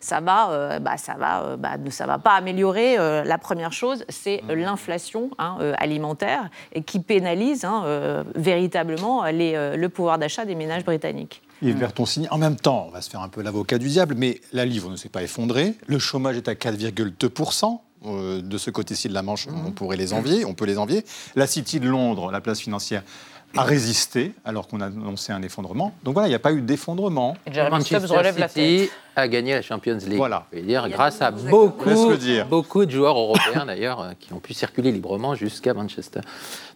ça 0.00 0.20
va 0.20 0.50
va, 0.54 0.78
bah, 0.78 0.96
ça 0.96 1.14
va, 1.14 1.56
bah, 1.56 1.76
ça 1.90 2.06
va 2.06 2.18
pas 2.18 2.32
améliorer. 2.32 2.96
la 2.96 3.38
première 3.38 3.72
chose, 3.72 4.04
c'est 4.08 4.42
mmh. 4.42 4.52
l'inflation 4.52 5.30
hein, 5.38 5.58
alimentaire 5.78 6.50
et 6.72 6.82
qui 6.82 7.00
pénalise 7.00 7.64
hein, 7.64 8.24
véritablement 8.34 9.24
les, 9.24 9.76
le 9.76 9.88
pouvoir 9.88 10.18
d'achat 10.18 10.44
des 10.44 10.54
ménages 10.54 10.84
britanniques. 10.84 11.42
Yves 11.62 11.78
Bertoncini, 11.78 12.28
en 12.30 12.38
même 12.38 12.56
temps, 12.56 12.86
on 12.88 12.90
va 12.90 13.00
se 13.00 13.08
faire 13.08 13.20
un 13.20 13.28
peu 13.28 13.42
l'avocat 13.42 13.78
du 13.78 13.88
diable, 13.88 14.14
mais 14.18 14.40
la 14.52 14.64
livre 14.64 14.90
ne 14.90 14.96
s'est 14.96 15.08
pas 15.08 15.22
effondrée. 15.22 15.74
Le 15.86 15.98
chômage 15.98 16.36
est 16.36 16.48
à 16.48 16.54
4,2%. 16.54 17.80
Euh, 18.06 18.42
de 18.42 18.58
ce 18.58 18.70
côté-ci 18.70 19.08
de 19.08 19.14
la 19.14 19.22
Manche, 19.22 19.48
on 19.48 19.70
pourrait 19.70 19.96
les 19.96 20.12
envier, 20.12 20.44
on 20.44 20.52
peut 20.52 20.66
les 20.66 20.76
envier. 20.76 21.04
La 21.36 21.46
City 21.46 21.80
de 21.80 21.88
Londres, 21.88 22.30
la 22.30 22.42
place 22.42 22.60
financière, 22.60 23.02
a 23.56 23.62
résisté 23.62 24.32
alors 24.44 24.68
qu'on 24.68 24.80
a 24.80 24.86
annoncé 24.86 25.32
un 25.32 25.42
effondrement. 25.42 25.94
Donc 26.02 26.14
voilà, 26.14 26.28
il 26.28 26.30
n'y 26.30 26.36
a 26.36 26.40
pas 26.40 26.52
eu 26.52 26.60
d'effondrement. 26.60 27.36
Manchester 27.70 28.48
City 28.48 28.90
a 29.16 29.28
gagné 29.28 29.54
la 29.54 29.62
Champions 29.62 29.98
League. 30.06 30.16
Voilà. 30.16 30.46
dire, 30.52 30.88
grâce 30.88 31.22
à 31.22 31.30
beaucoup, 31.30 31.90
beaucoup 32.48 32.84
de 32.84 32.90
joueurs 32.90 33.16
européens 33.16 33.64
d'ailleurs 33.66 34.00
euh, 34.00 34.12
qui 34.18 34.32
ont 34.32 34.40
pu 34.40 34.54
circuler 34.54 34.90
librement 34.90 35.34
jusqu'à 35.34 35.72
Manchester. 35.72 36.20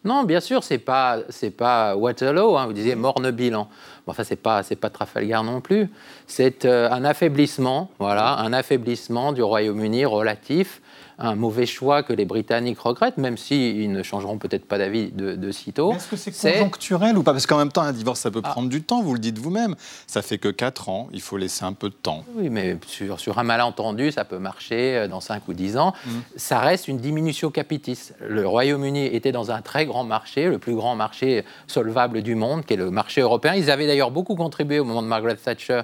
Non, 0.04 0.22
bien 0.22 0.40
sûr, 0.40 0.62
c'est 0.62 0.78
pas 0.78 1.18
c'est 1.28 1.50
pas 1.50 1.96
Waterloo. 1.96 2.56
Hein, 2.56 2.66
vous 2.66 2.72
disiez 2.72 2.94
morne 2.94 3.30
bilan. 3.30 3.68
Bon, 4.08 4.12
enfin, 4.12 4.24
c'est 4.24 4.36
pas 4.36 4.62
c'est 4.62 4.74
pas 4.74 4.88
Trafalgar 4.88 5.44
non 5.44 5.60
plus. 5.60 5.90
C'est 6.26 6.64
euh, 6.64 6.90
un 6.90 7.04
affaiblissement, 7.04 7.90
voilà, 7.98 8.38
un 8.38 8.54
affaiblissement 8.54 9.34
du 9.34 9.42
Royaume-Uni 9.42 10.06
relatif 10.06 10.80
un 11.18 11.34
mauvais 11.34 11.66
choix 11.66 12.02
que 12.02 12.12
les 12.12 12.24
Britanniques 12.24 12.78
regrettent, 12.78 13.18
même 13.18 13.36
s'ils 13.36 13.90
ne 13.90 14.02
changeront 14.02 14.38
peut-être 14.38 14.66
pas 14.66 14.78
d'avis 14.78 15.10
de, 15.10 15.50
sitôt. 15.50 15.92
Est-ce 15.92 16.08
que 16.08 16.16
c'est 16.16 16.52
conjoncturel 16.52 17.18
ou 17.18 17.22
pas? 17.22 17.32
Parce 17.32 17.46
qu'en 17.46 17.58
même 17.58 17.72
temps, 17.72 17.82
un 17.82 17.92
divorce, 17.92 18.20
ça 18.20 18.30
peut 18.30 18.42
ah. 18.44 18.50
prendre 18.50 18.68
du 18.68 18.82
temps, 18.82 19.02
vous 19.02 19.14
le 19.14 19.18
dites 19.18 19.38
vous-même. 19.38 19.74
Ça 20.06 20.22
fait 20.22 20.38
que 20.38 20.48
4 20.48 20.88
ans, 20.88 21.08
il 21.12 21.20
faut 21.20 21.36
laisser 21.36 21.64
un 21.64 21.72
peu 21.72 21.88
de 21.88 21.94
temps. 21.94 22.24
Oui, 22.36 22.50
mais 22.50 22.76
sur, 22.86 23.18
sur 23.18 23.38
un 23.38 23.42
malentendu, 23.42 24.12
ça 24.12 24.24
peut 24.24 24.38
marcher 24.38 24.96
euh, 24.96 25.08
dans 25.08 25.20
5 25.20 25.48
ou 25.48 25.54
10 25.54 25.76
ans. 25.76 25.92
Mmh. 26.06 26.10
Ça 26.36 26.60
reste 26.60 26.86
une 26.86 26.98
diminution 26.98 27.50
capitis. 27.50 28.10
Le 28.20 28.46
Royaume-Uni 28.46 29.06
était 29.06 29.32
dans 29.32 29.50
un 29.50 29.60
très 29.60 29.86
grand 29.86 30.04
marché, 30.04 30.48
le 30.48 30.58
plus 30.58 30.74
grand 30.74 30.94
marché 30.94 31.44
solvable 31.66 32.22
du 32.22 32.36
monde, 32.36 32.64
qui 32.64 32.74
est 32.74 32.76
le 32.76 32.90
marché 32.90 33.22
européen. 33.22 33.54
Ils 33.54 33.70
avaient 33.70 33.88
d'ailleurs 33.88 33.97
beaucoup 34.10 34.34
contribué 34.34 34.78
au 34.78 34.84
moment 34.84 35.02
de 35.02 35.08
Margaret 35.08 35.36
Thatcher 35.36 35.82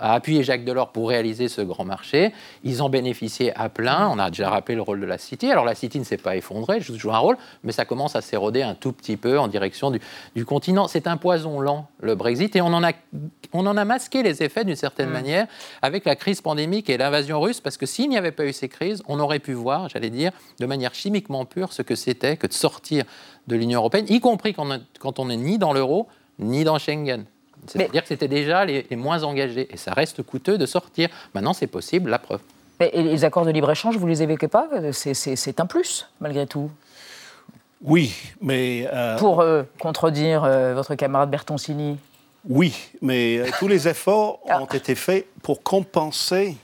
a 0.00 0.14
appuyé 0.14 0.42
Jacques 0.42 0.64
Delors 0.64 0.92
pour 0.92 1.08
réaliser 1.08 1.48
ce 1.48 1.60
grand 1.60 1.84
marché. 1.84 2.32
Ils 2.62 2.82
en 2.82 2.88
bénéficiaient 2.88 3.52
à 3.54 3.68
plein. 3.68 4.08
On 4.08 4.18
a 4.18 4.30
déjà 4.30 4.50
rappelé 4.50 4.76
le 4.76 4.82
rôle 4.82 5.00
de 5.00 5.06
la 5.06 5.18
City. 5.18 5.50
Alors 5.50 5.64
la 5.64 5.74
City 5.74 5.98
ne 5.98 6.04
s'est 6.04 6.16
pas 6.16 6.36
effondrée, 6.36 6.80
joue 6.80 6.94
toujours 6.94 7.14
un 7.14 7.18
rôle, 7.18 7.36
mais 7.62 7.72
ça 7.72 7.84
commence 7.84 8.16
à 8.16 8.20
s'éroder 8.20 8.62
un 8.62 8.74
tout 8.74 8.92
petit 8.92 9.16
peu 9.16 9.38
en 9.38 9.48
direction 9.48 9.90
du, 10.34 10.44
continent. 10.44 10.88
C'est 10.88 11.06
un 11.06 11.16
poison 11.16 11.60
lent, 11.60 11.88
le 12.00 12.14
Brexit, 12.14 12.54
et 12.56 12.60
on 12.60 12.66
en 12.66 12.84
a, 12.84 12.92
on 13.52 13.66
en 13.66 13.76
a 13.76 13.84
masqué 13.84 14.22
les 14.22 14.42
effets 14.42 14.64
d'une 14.64 14.76
certaine 14.76 15.08
mm. 15.08 15.12
manière 15.12 15.46
avec 15.82 16.04
la 16.04 16.16
crise 16.16 16.40
pandémique 16.40 16.90
et 16.90 16.96
l'invasion 16.96 17.40
russe, 17.40 17.60
parce 17.60 17.76
que 17.76 17.86
s'il 17.86 18.08
n'y 18.08 18.18
avait 18.18 18.32
pas 18.32 18.44
eu 18.44 18.52
ces 18.52 18.68
crises, 18.68 19.02
on 19.06 19.20
aurait 19.20 19.38
pu 19.38 19.52
voir, 19.52 19.88
j'allais 19.88 20.10
dire, 20.10 20.32
de 20.60 20.66
manière 20.66 20.94
chimiquement 20.94 21.44
pure 21.44 21.72
ce 21.72 21.82
que 21.82 21.94
c'était 21.94 22.36
que 22.36 22.46
de 22.46 22.52
sortir 22.52 23.04
de 23.46 23.56
l'Union 23.56 23.80
européenne, 23.80 24.06
y 24.08 24.20
compris 24.20 24.54
quand 24.54 25.18
on 25.18 25.26
n'est 25.26 25.36
ni 25.36 25.58
dans 25.58 25.72
l'euro, 25.72 26.08
ni 26.38 26.64
dans 26.64 26.78
Schengen. 26.78 27.24
C'est-à-dire 27.66 28.02
que 28.02 28.08
c'était 28.08 28.28
déjà 28.28 28.64
les, 28.64 28.86
moins 28.96 29.22
engagés. 29.22 29.68
Et 29.70 29.76
ça 29.76 29.92
reste 29.92 30.22
coûteux 30.22 30.58
de 30.58 30.66
sortir. 30.66 31.08
Maintenant, 31.34 31.52
c'est 31.52 31.66
possible, 31.66 32.10
la 32.10 32.18
preuve. 32.18 32.40
Et 32.80 33.02
les 33.02 33.24
accords 33.24 33.44
de 33.44 33.50
libre-échange, 33.50 33.96
vous 33.96 34.06
les 34.06 34.22
évoquez 34.22 34.48
pas? 34.48 34.68
C'est 34.92 35.60
un 35.60 35.66
plus, 35.66 36.08
malgré 36.20 36.46
tout 36.46 36.70
Oui, 37.82 38.14
mais... 38.40 38.88
Euh, 38.92 39.16
Pour 39.18 39.40
euh, 39.40 39.62
contredire 39.78 40.44
euh, 40.44 40.74
votre 40.74 40.94
camarade 40.96 41.30
Bertoncini 41.30 41.96
Oui, 42.48 42.74
mais 43.00 43.42
tous 43.58 43.68
les 43.68 43.86
efforts 43.88 44.40
ah. 44.48 44.60
ont 44.60 44.66
été 44.66 44.94
faits 44.94 45.26
pour 45.42 45.62
compenser 45.62 46.56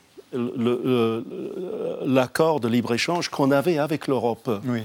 l'accord 2.07 2.61
de 2.61 2.69
libre-échange 2.69 3.29
qu'on 3.29 3.51
avait 3.51 3.79
avec 3.79 4.07
l'Europe. 4.07 4.49
Oui. 4.65 4.83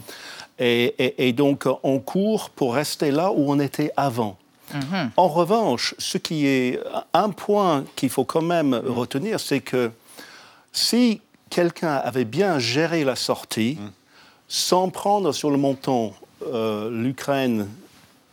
Et, 0.57 1.27
et, 1.27 1.33
donc, 1.33 1.67
on 1.83 1.99
court 1.99 2.49
pour 2.49 2.75
rester 2.75 3.11
là 3.11 3.31
où 3.31 3.51
on 3.51 3.59
était 3.59 3.91
avant. 3.97 4.37
Mhm. 4.73 5.11
En 5.17 5.27
revanche, 5.27 5.95
ce 5.97 6.17
qui 6.17 6.47
est 6.47 6.79
un 7.13 7.29
point 7.29 7.83
qu'il 7.95 8.09
faut 8.09 8.25
quand 8.25 8.41
même 8.41 8.73
retenir, 8.73 9.39
c'est 9.39 9.61
que 9.61 9.91
si 10.71 11.21
quelqu'un 11.49 11.95
avait 11.95 12.25
bien 12.25 12.59
géré 12.59 13.03
la 13.03 13.15
sortie, 13.15 13.77
mhm. 13.79 13.91
sans 14.47 14.89
prendre 14.89 15.31
sur 15.31 15.51
le 15.51 15.57
montant 15.57 16.13
euh, 16.53 16.89
l'Ukraine 16.91 17.67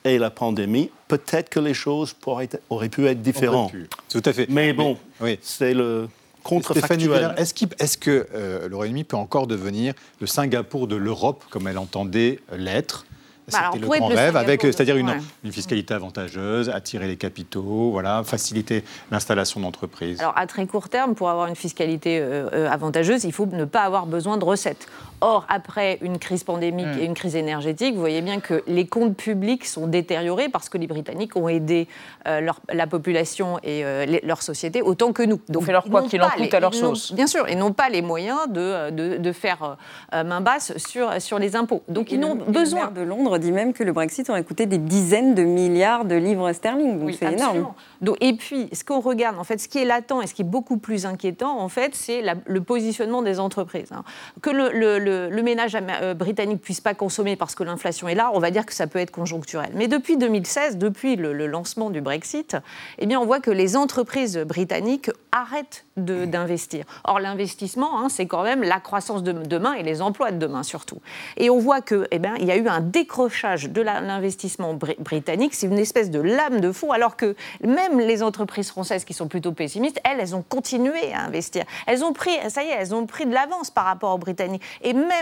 et 0.05 0.19
la 0.19 0.31
pandémie, 0.31 0.91
peut-être 1.09 1.49
que 1.49 1.61
les 1.61 1.75
choses 1.75 2.17
auraient 2.27 2.89
pu 2.89 3.07
être 3.07 3.23
différentes. 3.23 3.73
Tout 4.09 4.23
à 4.25 4.33
fait. 4.33 4.47
Mais 4.49 4.73
bon, 4.73 4.99
c'est 5.41 5.75
le 5.75 6.09
contrefactuel. 6.43 7.35
Est-ce 7.37 7.99
que 7.99 8.27
euh, 8.35 8.69
le 8.69 8.77
Royaume-Uni 8.77 9.05
peut 9.05 9.17
encore 9.17 9.47
devenir 9.47 9.95
le 10.21 10.27
Singapour 10.27 10.89
de 10.89 10.97
l'Europe, 10.97 11.45
comme 11.51 11.69
elle 11.69 11.79
entendait 11.79 12.41
l'être? 12.57 13.07
Bah, 13.50 13.70
C'était 13.72 13.78
le 13.80 13.88
grand 13.88 14.06
rêve, 14.08 14.37
avec, 14.37 14.62
c'est-à-dire 14.62 14.96
une, 14.96 15.20
fiscalité 15.50 15.94
avantageuse, 15.94 16.68
attirer 16.68 17.08
les 17.08 17.16
capitaux, 17.16 17.90
voilà, 17.90 18.22
faciliter 18.25 18.84
l'installation 19.11 19.61
d'entreprises. 19.61 20.20
Alors 20.20 20.34
à 20.37 20.46
très 20.46 20.66
court 20.66 20.88
terme, 20.88 21.14
pour 21.14 21.30
avoir 21.30 21.49
une 21.49 21.56
fiscalité 21.56 22.18
euh, 22.20 22.49
euh, 22.52 22.70
avantageuse, 22.70 23.25
il 23.25 23.32
faut 23.32 23.46
ne 23.46 23.64
pas 23.64 23.82
avoir 23.82 24.06
besoin 24.06 24.37
de 24.37 24.44
recettes. 24.44 24.87
Or, 25.23 25.47
après 25.49 25.99
une 26.02 26.19
crise 26.19 26.45
pandémique 26.45 26.87
hmm. 26.87 26.99
et 27.00 27.05
une 27.05 27.14
crise 27.14 27.37
énergétique, 27.37 27.95
vous 27.95 28.00
voyez 28.00 28.21
bien 28.21 28.41
que 28.41 28.62
les 28.67 28.87
comptes 28.87 29.17
publics 29.17 29.64
sont 29.64 29.87
détériorés 29.87 30.49
parce 30.49 30.69
que 30.69 30.79
les 30.79 30.87
Britanniques 30.87 31.37
ont 31.37 31.49
aidé 31.49 31.88
euh, 32.26 32.41
leur, 32.41 32.61
la 32.73 32.87
population 32.87 33.59
et 33.62 33.85
leur 34.25 34.43
société 34.43 34.83
autant 34.83 35.12
que 35.12 35.23
nous. 35.23 35.41
Donc, 35.49 35.64
fait 35.64 35.73
leur 35.73 35.85
quoi 35.85 36.02
qu'il 36.02 36.23
en 36.23 36.29
coûte 36.29 36.52
à 36.52 36.61
leur 36.61 36.75
sauce. 36.75 37.12
Bien 37.12 37.26
sûr, 37.26 37.49
et 37.49 37.55
n'ont 37.55 37.73
pas 37.73 37.88
les 37.88 38.02
moyens 38.02 38.49
de, 38.49 38.91
de, 38.91 39.17
de 39.17 39.33
faire 39.33 39.76
main 40.12 40.41
basse 40.41 40.76
sur, 40.76 41.21
sur 41.21 41.38
les 41.38 41.57
impôts. 41.57 41.83
Donc 41.88 42.12
ils 42.12 42.21
n'ont 42.21 42.35
besoin. 42.35 42.91
de 42.91 43.02
Londres 43.02 43.38
dit 43.38 43.52
même 43.52 43.73
que 43.73 43.85
le 43.85 43.93
Brexit 43.93 44.29
aurait 44.31 44.45
coûté 44.45 44.67
des 44.67 44.79
dizaines 44.79 45.35
de 45.35 45.43
milliards 45.43 46.05
de 46.05 46.14
livres 46.14 46.52
sterling. 46.52 46.99
Donc 46.99 47.14
c'est 47.19 47.33
énorme. 47.33 47.73
Donc, 48.00 48.17
et 48.21 48.33
puis, 48.35 48.69
ce 48.73 48.85
qu'on 48.85 49.00
regarde, 49.00 49.38
en 49.38 49.45
fait, 49.45 49.59
ce 49.59 49.69
qui 49.69 49.79
est 49.79 49.85
latent 49.85 50.23
et 50.23 50.26
ce 50.26 50.35
qui 50.35 50.43
est 50.43 50.47
beaucoup 50.47 50.76
plus 50.76 51.07
inquiétant, 51.07 51.59
en 51.59 51.69
fait, 51.69 51.95
c'est 51.95 52.23
le 52.47 52.61
positionnement 52.62 53.23
des 53.23 53.38
entreprises. 53.38 53.93
Hein. 53.93 54.02
Que 54.41 54.50
le, 54.50 54.71
le, 54.73 54.99
ménage 55.42 55.76
euh, 55.76 56.14
britannique 56.14 56.61
puisse 56.61 56.81
pas 56.81 56.95
consommer 56.95 57.37
parce 57.37 57.54
que 57.54 57.64
l'inflation 57.64 58.09
est 58.09 58.14
là, 58.14 58.31
on 58.35 58.38
va 58.38 58.50
dire 58.50 58.66
que 58.66 58.75
ça 58.75 58.87
peut 58.87 58.99
être 58.99 59.11
conjoncturel. 59.11 59.71
Mais 59.75 59.88
depuis 59.88 60.16
2016, 60.16 60.78
depuis 60.78 61.16
le, 61.16 61.33
lancement 61.47 61.90
du 61.90 62.00
Brexit, 62.00 62.57
eh 62.99 63.07
bien, 63.07 63.21
on 63.21 63.26
voit 63.26 63.40
que 63.40 63.50
les 63.50 63.76
entreprises 63.76 64.38
britanniques 64.38 65.11
arrêtent 65.33 65.85
d'investir. 65.97 66.85
Or, 67.04 67.21
l'investissement, 67.21 68.00
hein, 68.00 68.09
c'est 68.09 68.26
quand 68.26 68.42
même 68.42 68.62
la 68.62 68.81
croissance 68.81 69.23
de 69.23 69.33
demain 69.33 69.75
et 69.75 69.83
les 69.83 70.00
emplois 70.00 70.31
de 70.31 70.38
demain 70.38 70.62
surtout. 70.62 70.99
Et 71.37 71.50
on 71.50 71.59
voit 71.59 71.81
que, 71.81 72.07
eh 72.11 72.19
bien, 72.19 72.35
il 72.38 72.47
y 72.47 72.50
a 72.50 72.57
eu 72.57 72.69
un 72.69 72.81
décrochage 72.81 73.71
de 73.71 73.83
l'investissement 73.83 74.75
britannique. 74.75 75.54
C'est 75.54 75.66
une 75.66 75.78
espèce 75.78 76.11
de 76.11 76.21
lame 76.21 76.61
de 76.61 76.73
fond, 76.73 76.92
alors 76.92 77.16
que 77.16 77.35
même 77.62 77.99
les 77.99 78.23
entreprises 78.23 78.69
françaises 78.69 79.04
qui 79.04 79.14
sont 79.14 79.28
plutôt 79.28 79.52
pessimistes, 79.52 80.00
elles, 80.04 80.21
elles 80.21 80.35
ont 80.35 80.42
continué 80.42 81.12
à 81.12 81.25
investir. 81.25 81.64
Elles 81.87 82.04
ont 82.04 82.12
pris, 82.12 82.31
ça 82.49 82.62
y 82.62 82.69
est, 82.69 82.76
elles 82.78 82.95
ont 82.95 83.07
pris 83.07 83.26
de 83.26 83.33
l'avance 83.33 83.71
par 83.71 83.85
rapport 83.85 84.14
aux 84.14 84.19
Britanniques. 84.19 84.62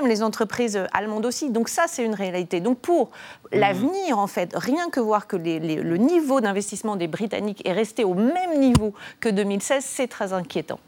Les 0.07 0.23
entreprises 0.23 0.81
allemandes 0.93 1.27
aussi. 1.27 1.51
Donc 1.51 1.69
ça, 1.69 1.85
c'est 1.87 2.05
une 2.05 2.15
réalité. 2.15 2.61
Donc 2.61 2.79
pour 2.79 3.07
mmh. 3.07 3.59
l'avenir, 3.59 4.19
en 4.19 4.27
fait, 4.27 4.53
rien 4.55 4.91
que 4.91 5.01
voir 5.01 5.27
que 5.27 5.37
le 5.37 5.97
niveau 5.97 6.41
d'investissement 6.41 6.97
des 6.97 7.09
Britanniques 7.09 7.67
est 7.67 7.73
resté 7.73 8.05
au 8.05 8.15
même 8.15 8.59
niveau 8.59 8.95
que 9.21 9.29
2016, 9.29 9.85
c'est 9.85 10.09
très 10.09 10.33
inquiétant. 10.33 10.81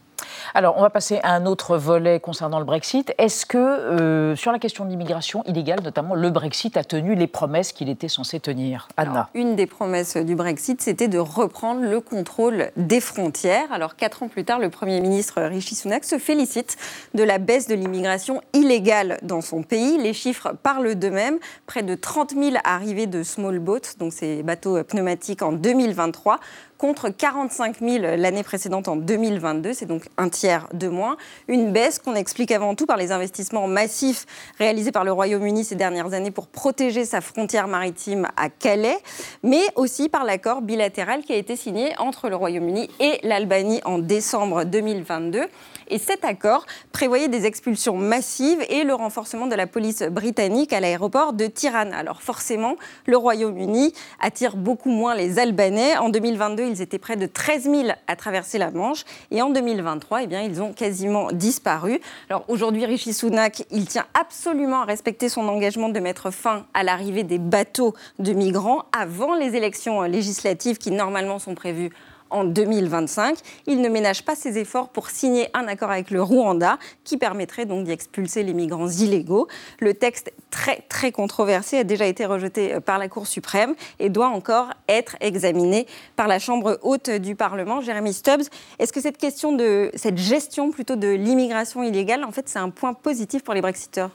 Alors, 0.54 0.76
on 0.78 0.82
va 0.82 0.90
passer 0.90 1.20
à 1.22 1.32
un 1.32 1.46
autre 1.46 1.76
volet 1.76 2.20
concernant 2.20 2.58
le 2.58 2.64
Brexit. 2.64 3.14
Est-ce 3.18 3.46
que, 3.46 3.58
euh, 3.58 4.36
sur 4.36 4.52
la 4.52 4.58
question 4.58 4.84
de 4.84 4.90
l'immigration 4.90 5.42
illégale, 5.46 5.80
notamment, 5.82 6.14
le 6.14 6.30
Brexit 6.30 6.76
a 6.76 6.84
tenu 6.84 7.14
les 7.14 7.26
promesses 7.26 7.72
qu'il 7.72 7.88
était 7.88 8.08
censé 8.08 8.40
tenir? 8.40 8.88
Une 9.34 9.56
des 9.56 9.66
promesses 9.66 10.16
du 10.16 10.34
Brexit, 10.34 10.80
c'était 10.80 11.08
de 11.08 11.18
reprendre 11.18 11.82
le 11.82 12.00
contrôle 12.00 12.70
des 12.76 13.00
frontières. 13.00 13.72
Alors, 13.72 13.96
quatre 13.96 14.22
ans 14.22 14.28
plus 14.28 14.44
tard, 14.44 14.58
le 14.58 14.70
Premier 14.70 15.00
ministre 15.00 15.40
Rishi 15.42 15.74
Sunak 15.74 16.04
se 16.04 16.18
félicite 16.18 16.76
de 17.14 17.22
la 17.22 17.38
baisse 17.38 17.68
de 17.68 17.74
l'immigration 17.74 18.40
illégale 18.52 19.18
dans 19.22 19.40
son 19.40 19.62
pays. 19.62 19.98
Les 19.98 20.12
chiffres 20.12 20.52
parlent 20.62 20.94
d'eux-mêmes. 20.94 21.38
Près 21.66 21.82
de 21.82 21.94
30 21.94 22.32
000 22.32 22.56
arrivées 22.64 23.06
de 23.06 23.22
small 23.22 23.58
boats, 23.58 23.96
donc 23.98 24.12
ces 24.12 24.42
bateaux 24.42 24.82
pneumatiques, 24.84 25.42
en 25.42 25.52
2023 25.52 26.38
contre 26.82 27.10
45 27.10 27.76
000 27.78 28.16
l'année 28.16 28.42
précédente 28.42 28.88
en 28.88 28.96
2022. 28.96 29.72
C'est 29.72 29.86
donc 29.86 30.08
un 30.18 30.28
tiers 30.28 30.66
de 30.72 30.88
moins. 30.88 31.16
Une 31.46 31.70
baisse 31.70 32.00
qu'on 32.00 32.16
explique 32.16 32.50
avant 32.50 32.74
tout 32.74 32.86
par 32.86 32.96
les 32.96 33.12
investissements 33.12 33.68
massifs 33.68 34.26
réalisés 34.58 34.90
par 34.90 35.04
le 35.04 35.12
Royaume-Uni 35.12 35.64
ces 35.64 35.76
dernières 35.76 36.12
années 36.12 36.32
pour 36.32 36.48
protéger 36.48 37.04
sa 37.04 37.20
frontière 37.20 37.68
maritime 37.68 38.26
à 38.36 38.48
Calais, 38.48 38.98
mais 39.44 39.62
aussi 39.76 40.08
par 40.08 40.24
l'accord 40.24 40.60
bilatéral 40.60 41.22
qui 41.22 41.32
a 41.32 41.36
été 41.36 41.54
signé 41.54 41.92
entre 41.98 42.28
le 42.28 42.34
Royaume-Uni 42.34 42.90
et 42.98 43.20
l'Albanie 43.22 43.80
en 43.84 44.00
décembre 44.00 44.64
2022. 44.64 45.44
Et 45.86 45.98
cet 45.98 46.24
accord 46.24 46.66
prévoyait 46.90 47.28
des 47.28 47.46
expulsions 47.46 47.96
massives 47.96 48.64
et 48.70 48.82
le 48.82 48.94
renforcement 48.94 49.46
de 49.46 49.54
la 49.54 49.68
police 49.68 50.02
britannique 50.02 50.72
à 50.72 50.80
l'aéroport 50.80 51.32
de 51.32 51.46
Tirana. 51.46 51.96
Alors 51.96 52.22
forcément, 52.22 52.74
le 53.06 53.16
Royaume-Uni 53.16 53.92
attire 54.18 54.56
beaucoup 54.56 54.90
moins 54.90 55.14
les 55.14 55.38
Albanais. 55.38 55.96
En 55.98 56.08
2022, 56.08 56.71
ils 56.72 56.82
étaient 56.82 56.98
près 56.98 57.16
de 57.16 57.26
13 57.26 57.64
000 57.64 57.88
à 58.06 58.16
traverser 58.16 58.58
la 58.58 58.70
Manche. 58.70 59.04
Et 59.30 59.42
en 59.42 59.50
2023, 59.50 60.22
eh 60.22 60.26
bien, 60.26 60.42
ils 60.42 60.60
ont 60.62 60.72
quasiment 60.72 61.30
disparu. 61.30 62.00
Alors 62.28 62.44
aujourd'hui, 62.48 62.84
Rishi 62.84 63.12
Sunak, 63.12 63.64
il 63.70 63.86
tient 63.86 64.06
absolument 64.18 64.82
à 64.82 64.84
respecter 64.84 65.28
son 65.28 65.48
engagement 65.48 65.88
de 65.88 66.00
mettre 66.00 66.30
fin 66.30 66.66
à 66.74 66.82
l'arrivée 66.82 67.22
des 67.22 67.38
bateaux 67.38 67.94
de 68.18 68.32
migrants 68.32 68.86
avant 68.92 69.34
les 69.34 69.54
élections 69.54 70.02
législatives 70.02 70.78
qui 70.78 70.90
normalement 70.90 71.38
sont 71.38 71.54
prévues 71.54 71.90
en 72.32 72.44
2025. 72.44 73.38
Il 73.66 73.80
ne 73.80 73.88
ménage 73.88 74.24
pas 74.24 74.34
ses 74.34 74.58
efforts 74.58 74.88
pour 74.88 75.10
signer 75.10 75.48
un 75.54 75.68
accord 75.68 75.90
avec 75.90 76.10
le 76.10 76.22
Rwanda 76.22 76.78
qui 77.04 77.16
permettrait 77.16 77.66
donc 77.66 77.84
d'y 77.84 77.92
expulser 77.92 78.42
les 78.42 78.54
migrants 78.54 78.88
illégaux. 78.88 79.48
Le 79.80 79.94
texte 79.94 80.32
très 80.50 80.80
très 80.88 81.12
controversé 81.12 81.78
a 81.78 81.84
déjà 81.84 82.06
été 82.06 82.26
rejeté 82.26 82.74
euh, 82.74 82.80
par 82.80 82.98
la 82.98 83.08
Cour 83.08 83.26
suprême 83.26 83.74
et 83.98 84.08
doit 84.08 84.28
encore 84.28 84.68
être 84.88 85.16
examiné 85.20 85.86
par 86.16 86.28
la 86.28 86.38
Chambre 86.38 86.78
haute 86.82 87.10
du 87.10 87.36
Parlement. 87.36 87.80
Jérémy 87.80 88.12
Stubbs, 88.12 88.48
est-ce 88.78 88.92
que 88.92 89.00
cette 89.00 89.18
question 89.18 89.52
de 89.52 89.90
cette 89.94 90.18
gestion 90.18 90.70
plutôt 90.70 90.96
de 90.96 91.08
l'immigration 91.08 91.82
illégale, 91.82 92.24
en 92.24 92.32
fait, 92.32 92.48
c'est 92.48 92.58
un 92.58 92.70
point 92.70 92.94
positif 92.94 93.42
pour 93.44 93.54
les 93.54 93.60
Brexiteurs? 93.60 94.10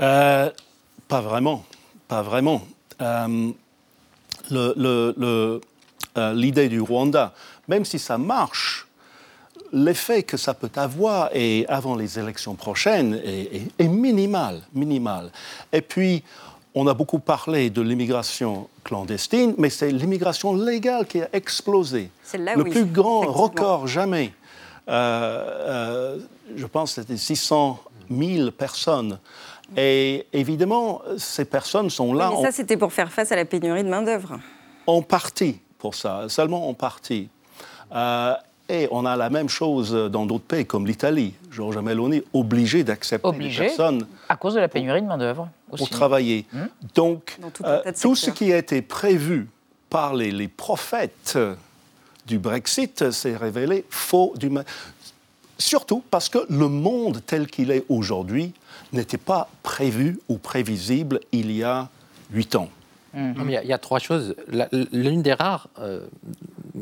Euh, 0.00 0.50
Pas 1.08 1.20
vraiment, 1.20 1.64
pas 2.08 2.22
vraiment. 2.22 2.62
Euh, 3.00 3.50
le 4.50 5.60
euh, 6.16 6.32
l'idée 6.32 6.68
du 6.68 6.80
Rwanda, 6.80 7.32
même 7.68 7.84
si 7.84 7.98
ça 7.98 8.18
marche, 8.18 8.86
l'effet 9.72 10.22
que 10.22 10.36
ça 10.36 10.54
peut 10.54 10.70
avoir 10.76 11.30
et 11.34 11.66
avant 11.68 11.96
les 11.96 12.18
élections 12.18 12.54
prochaines 12.54 13.14
est, 13.14 13.88
minimal, 13.88 14.62
minimal. 14.74 15.30
Et 15.72 15.80
puis, 15.80 16.22
on 16.74 16.86
a 16.86 16.94
beaucoup 16.94 17.18
parlé 17.18 17.70
de 17.70 17.80
l'immigration 17.80 18.68
clandestine, 18.84 19.54
mais 19.58 19.70
c'est 19.70 19.90
l'immigration 19.90 20.54
légale 20.54 21.06
qui 21.06 21.22
a 21.22 21.28
explosé. 21.32 22.10
le 22.34 22.64
plus 22.64 22.84
grand 22.84 23.20
record 23.20 23.86
jamais. 23.86 24.32
Euh, 24.88 24.92
euh, 24.92 26.18
je 26.54 26.66
pense 26.66 26.94
que 26.94 27.00
c'était 27.02 27.16
600 27.16 27.80
000 28.10 28.50
personnes. 28.52 29.18
Et 29.76 30.26
évidemment, 30.32 31.02
ces 31.18 31.44
personnes 31.44 31.90
sont 31.90 32.12
là. 32.12 32.30
mais 32.30 32.42
ça, 32.42 32.52
c'était 32.52 32.76
pour 32.76 32.92
faire 32.92 33.10
face 33.10 33.32
à 33.32 33.36
la 33.36 33.44
pénurie 33.44 33.82
de 33.82 33.88
main-d'œuvre. 33.88 34.38
En 34.86 35.02
partie 35.02 35.60
pour 35.78 35.94
ça, 35.94 36.28
seulement 36.28 36.68
en 36.68 36.74
partie. 36.74 37.28
Euh, 37.94 38.34
et 38.68 38.88
on 38.90 39.06
a 39.06 39.16
la 39.16 39.30
même 39.30 39.48
chose 39.48 39.92
dans 39.92 40.26
d'autres 40.26 40.44
pays, 40.44 40.66
comme 40.66 40.86
l'Italie. 40.86 41.34
Georges 41.52 41.78
Meloni 41.78 42.22
obligé 42.32 42.82
d'accepter 42.82 43.30
les 43.38 43.54
personnes. 43.54 44.06
À 44.28 44.36
cause 44.36 44.54
de 44.54 44.60
la 44.60 44.68
pénurie 44.68 45.02
de 45.02 45.06
main-d'œuvre. 45.06 45.48
Pour 45.76 45.88
travailler. 45.88 46.46
Hmm. 46.52 46.66
Donc, 46.94 47.38
euh, 47.64 47.82
tout, 48.00 48.16
ce 48.16 48.30
qui 48.30 48.52
a 48.52 48.58
été 48.58 48.82
prévu 48.82 49.48
par 49.88 50.14
les, 50.14 50.32
les 50.32 50.48
prophètes 50.48 51.38
du 52.26 52.38
Brexit 52.38 53.10
s'est 53.12 53.36
révélé 53.36 53.84
faux. 53.88 54.34
Du... 54.36 54.50
Surtout 55.58 56.02
parce 56.10 56.28
que 56.28 56.38
le 56.50 56.68
monde 56.68 57.22
tel 57.24 57.46
qu'il 57.46 57.70
est 57.70 57.84
aujourd'hui 57.88 58.52
n'était 58.92 59.16
pas 59.16 59.48
prévu 59.62 60.18
ou 60.28 60.38
prévisible 60.38 61.20
il 61.32 61.52
y 61.52 61.62
a 61.62 61.88
huit 62.32 62.56
ans. 62.56 62.68
Il 63.16 63.50
y, 63.50 63.72
a 63.72 63.78
trois 63.78 63.98
choses. 63.98 64.36
L'une 64.92 65.22
des 65.22 65.32
rares 65.32 65.68
euh, 65.78 66.06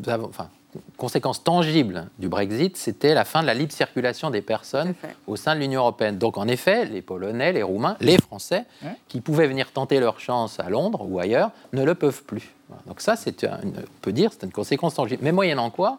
enfin, 0.08 0.48
conséquences 0.96 1.44
tangibles 1.44 2.08
du 2.18 2.28
Brexit, 2.28 2.76
c'était 2.76 3.14
la 3.14 3.24
fin 3.24 3.42
de 3.42 3.46
la 3.46 3.54
libre 3.54 3.72
circulation 3.72 4.30
des 4.30 4.42
personnes 4.42 4.94
au 5.26 5.36
sein 5.36 5.54
de 5.54 5.60
l'Union 5.60 5.82
européenne. 5.82 6.18
Donc 6.18 6.36
en 6.36 6.48
effet, 6.48 6.86
les 6.86 7.02
Polonais, 7.02 7.52
les 7.52 7.62
Roumains, 7.62 7.96
les 8.00 8.18
Français, 8.18 8.64
qui 9.08 9.20
pouvaient 9.20 9.46
venir 9.46 9.70
tenter 9.70 10.00
leur 10.00 10.20
chance 10.20 10.58
à 10.58 10.68
Londres 10.68 11.06
ou 11.08 11.18
ailleurs, 11.18 11.50
ne 11.72 11.84
le 11.84 11.94
peuvent 11.94 12.24
plus. 12.24 12.50
Donc 12.86 13.00
ça, 13.00 13.14
c'est 13.16 13.44
on 13.44 13.72
peut 14.00 14.12
dire, 14.12 14.30
c'est 14.32 14.44
une 14.46 14.52
conséquence 14.52 14.94
tangible. 14.94 15.22
Mais 15.22 15.32
moyennant 15.32 15.70
quoi 15.70 15.98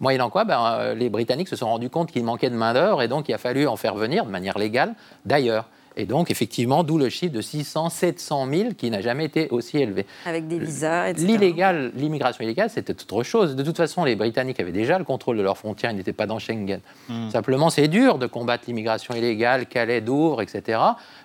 Moyennant 0.00 0.28
quoi, 0.28 0.44
ben, 0.44 0.60
euh, 0.62 0.94
les 0.94 1.08
Britanniques 1.08 1.48
se 1.48 1.56
sont 1.56 1.68
rendus 1.68 1.88
compte 1.88 2.12
qu'il 2.12 2.22
manquait 2.22 2.50
de 2.50 2.54
main-d'œuvre 2.54 3.00
et 3.00 3.08
donc 3.08 3.28
il 3.28 3.34
a 3.34 3.38
fallu 3.38 3.66
en 3.66 3.76
faire 3.76 3.94
venir 3.94 4.26
de 4.26 4.30
manière 4.30 4.58
légale 4.58 4.94
d'ailleurs. 5.24 5.66
Et 5.96 6.04
donc, 6.04 6.30
effectivement, 6.30 6.84
d'où 6.84 6.98
le 6.98 7.08
chiffre 7.08 7.32
de 7.32 7.40
600, 7.40 7.88
700 7.88 8.48
000 8.50 8.68
qui 8.76 8.90
n'a 8.90 9.00
jamais 9.00 9.24
été 9.24 9.48
aussi 9.50 9.78
élevé. 9.78 10.04
Avec 10.26 10.46
des 10.46 10.58
visas, 10.58 11.08
etc. 11.08 11.26
L'illégal, 11.26 11.90
l'immigration 11.94 12.44
illégale, 12.44 12.68
c'était 12.68 12.92
autre 12.92 13.22
chose. 13.22 13.56
De 13.56 13.62
toute 13.62 13.78
façon, 13.78 14.04
les 14.04 14.14
Britanniques 14.14 14.60
avaient 14.60 14.72
déjà 14.72 14.98
le 14.98 15.04
contrôle 15.04 15.38
de 15.38 15.42
leurs 15.42 15.56
frontières, 15.56 15.90
ils 15.92 15.96
n'étaient 15.96 16.12
pas 16.12 16.26
dans 16.26 16.38
Schengen. 16.38 16.80
Hmm. 17.08 17.30
Simplement, 17.30 17.70
c'est 17.70 17.88
dur 17.88 18.18
de 18.18 18.26
combattre 18.26 18.64
l'immigration 18.66 19.14
illégale, 19.14 19.66
Calais, 19.66 20.02
Douvres, 20.02 20.42
etc. 20.42 20.78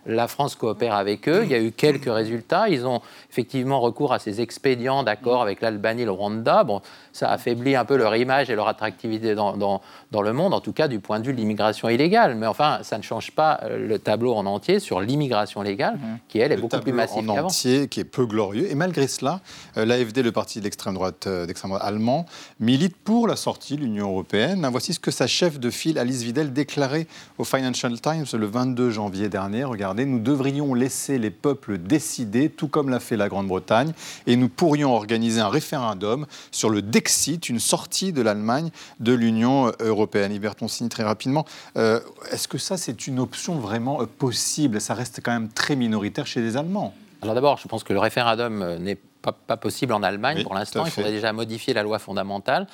La 0.06 0.28
France 0.28 0.56
coopère 0.56 0.96
avec 0.96 1.28
eux. 1.28 1.42
Il 1.44 1.52
y 1.52 1.56
a 1.56 1.60
eu 1.60 1.72
quelques 1.72 2.12
résultats. 2.12 2.70
Ils 2.70 2.88
ont 2.88 3.02
effectivement 3.30 3.82
recours 3.82 4.14
à 4.14 4.20
ces 4.20 4.40
expédients 4.40 5.04
d'accord 5.04 5.42
avec 5.42 5.60
l'Albanie, 5.60 6.06
le 6.06 6.12
Rwanda. 6.12 6.64
Bon, 6.64 6.82
ça 7.12 7.30
affaiblit 7.30 7.76
un 7.76 7.84
peu 7.84 7.98
leur 7.98 8.16
image 8.16 8.50
et 8.50 8.56
leur 8.56 8.70
attractivité 8.70 9.36
dans, 9.36 9.58
dans, 9.58 9.82
dans 10.12 10.22
le 10.22 10.32
monde, 10.32 10.54
en 10.54 10.62
tout 10.62 10.74
cas 10.74 10.88
du 10.88 11.00
point 11.00 11.20
de 11.20 11.28
vue 11.28 11.34
de 11.34 11.38
l'immigration 11.38 11.90
illégale. 11.90 12.36
Mais 12.36 12.48
enfin, 12.48 12.80
ça 12.84 12.98
ne 12.98 13.04
change 13.04 13.32
pas 13.32 13.60
euh, 13.64 13.88
le 13.88 14.00
tableau 14.00 14.34
en 14.34 14.46
entier 14.46 14.61
sur 14.80 15.02
l'immigration 15.02 15.62
légale, 15.62 15.96
mhm. 15.96 16.20
qui 16.28 16.40
elle 16.40 16.52
est 16.52 16.58
beaucoup 16.58 16.80
plus 16.80 16.94
massive 16.94 17.30
en 17.30 17.38
entier, 17.38 17.88
qui 17.88 18.00
est 18.00 18.06
peu 18.06 18.26
glorieux. 18.26 18.70
Et 18.70 18.76
malgré 18.76 19.08
cela, 19.08 19.42
euh, 19.78 19.86
l'AFD, 19.86 20.22
le 20.22 20.32
parti 20.32 20.62
d'extrême 20.62 20.94
droite, 20.94 21.28
euh, 21.28 21.46
d'extrême 21.46 21.72
droite 21.72 21.84
allemand, 21.84 22.26
milite 22.60 22.96
pour 22.96 23.28
la 23.28 23.36
sortie 23.36 23.76
de 23.76 23.82
l'Union 23.82 24.10
européenne. 24.10 24.68
Voici 24.72 24.94
ce 24.94 25.00
que 25.00 25.12
sa 25.12 25.28
chef 25.28 25.60
de 25.60 25.70
file, 25.70 25.98
Alice 25.98 26.22
Vidal, 26.22 26.54
déclarait 26.54 27.08
au 27.38 27.44
Financial 27.44 28.00
Times 28.00 28.26
le 28.34 28.46
22 28.46 28.92
janvier 28.92 29.30
dernier. 29.30 29.64
Regardez, 29.64 30.06
nous 30.06 30.20
devrions 30.20 30.74
laisser 30.74 31.18
les 31.18 31.32
peuples 31.32 31.78
décider, 31.78 32.50
tout 32.50 32.68
comme 32.68 32.90
l'a 32.90 33.00
fait 33.00 33.18
la 33.18 33.30
Grande-Bretagne, 33.30 33.94
et 34.28 34.36
nous 34.36 34.50
pourrions 34.50 34.94
organiser 34.94 35.42
un 35.42 35.50
référendum 35.50 36.26
sur 36.52 36.70
le 36.70 36.82
Dexit, 36.82 37.50
une 37.50 37.60
sortie 37.60 38.14
de 38.14 38.22
l'Allemagne 38.22 38.70
de 39.00 39.14
l'Union 39.14 39.72
européenne. 39.80 40.32
Yberton 40.32 40.68
signe 40.68 40.90
très 40.90 41.04
rapidement. 41.04 41.46
Euh, 41.78 42.00
est-ce 42.32 42.48
que 42.48 42.58
ça, 42.58 42.78
c'est 42.78 43.08
une 43.08 43.20
option 43.20 43.56
vraiment 43.56 44.06
possible 44.06 44.51
Ça 44.80 44.94
reste 44.94 45.22
quand 45.24 45.32
même 45.32 45.50
très 45.50 45.76
minoritaire 45.76 46.28
chez 46.28 46.42
les 46.42 46.58
Allemands. 46.58 46.94
Alors 47.22 47.36
d'abord, 47.36 47.58
je 47.58 47.68
pense 47.68 47.84
que 47.84 47.94
le 47.94 48.00
référendum 48.00 48.62
euh, 48.62 48.78
n'est 48.80 48.96
pas, 48.96 49.56
possible 49.56 49.94
en 49.94 50.02
Allemagne 50.02 50.42
pour 50.42 50.56
l'instant. 50.56 50.84
Il 50.84 50.92
faudrait 50.92 51.12
déjà 51.12 51.32
modifier 51.32 51.76
la 51.76 51.84
loi 51.84 52.00
fondamentale. 52.00 52.66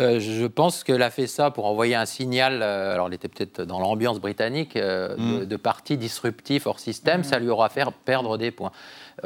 Euh, 0.00 0.18
je 0.20 0.46
pense 0.46 0.84
qu'elle 0.84 1.02
a 1.02 1.10
fait 1.10 1.26
ça 1.26 1.50
pour 1.50 1.66
envoyer 1.66 1.94
un 1.94 2.06
signal. 2.06 2.60
Euh, 2.62 2.94
alors, 2.94 3.08
elle 3.08 3.14
était 3.14 3.28
peut-être 3.28 3.60
dans 3.62 3.78
l'ambiance 3.78 4.18
britannique 4.18 4.74
mm. 4.74 5.44
de, 5.44 5.56
parti 5.56 5.98
disruptif 5.98 6.66
hors 6.66 6.80
système. 6.80 7.20
Mm. 7.20 7.24
Ça 7.24 7.38
lui 7.38 7.50
aura 7.50 7.68
fait 7.68 7.84
perdre 8.06 8.38
des 8.38 8.50
points. 8.50 8.72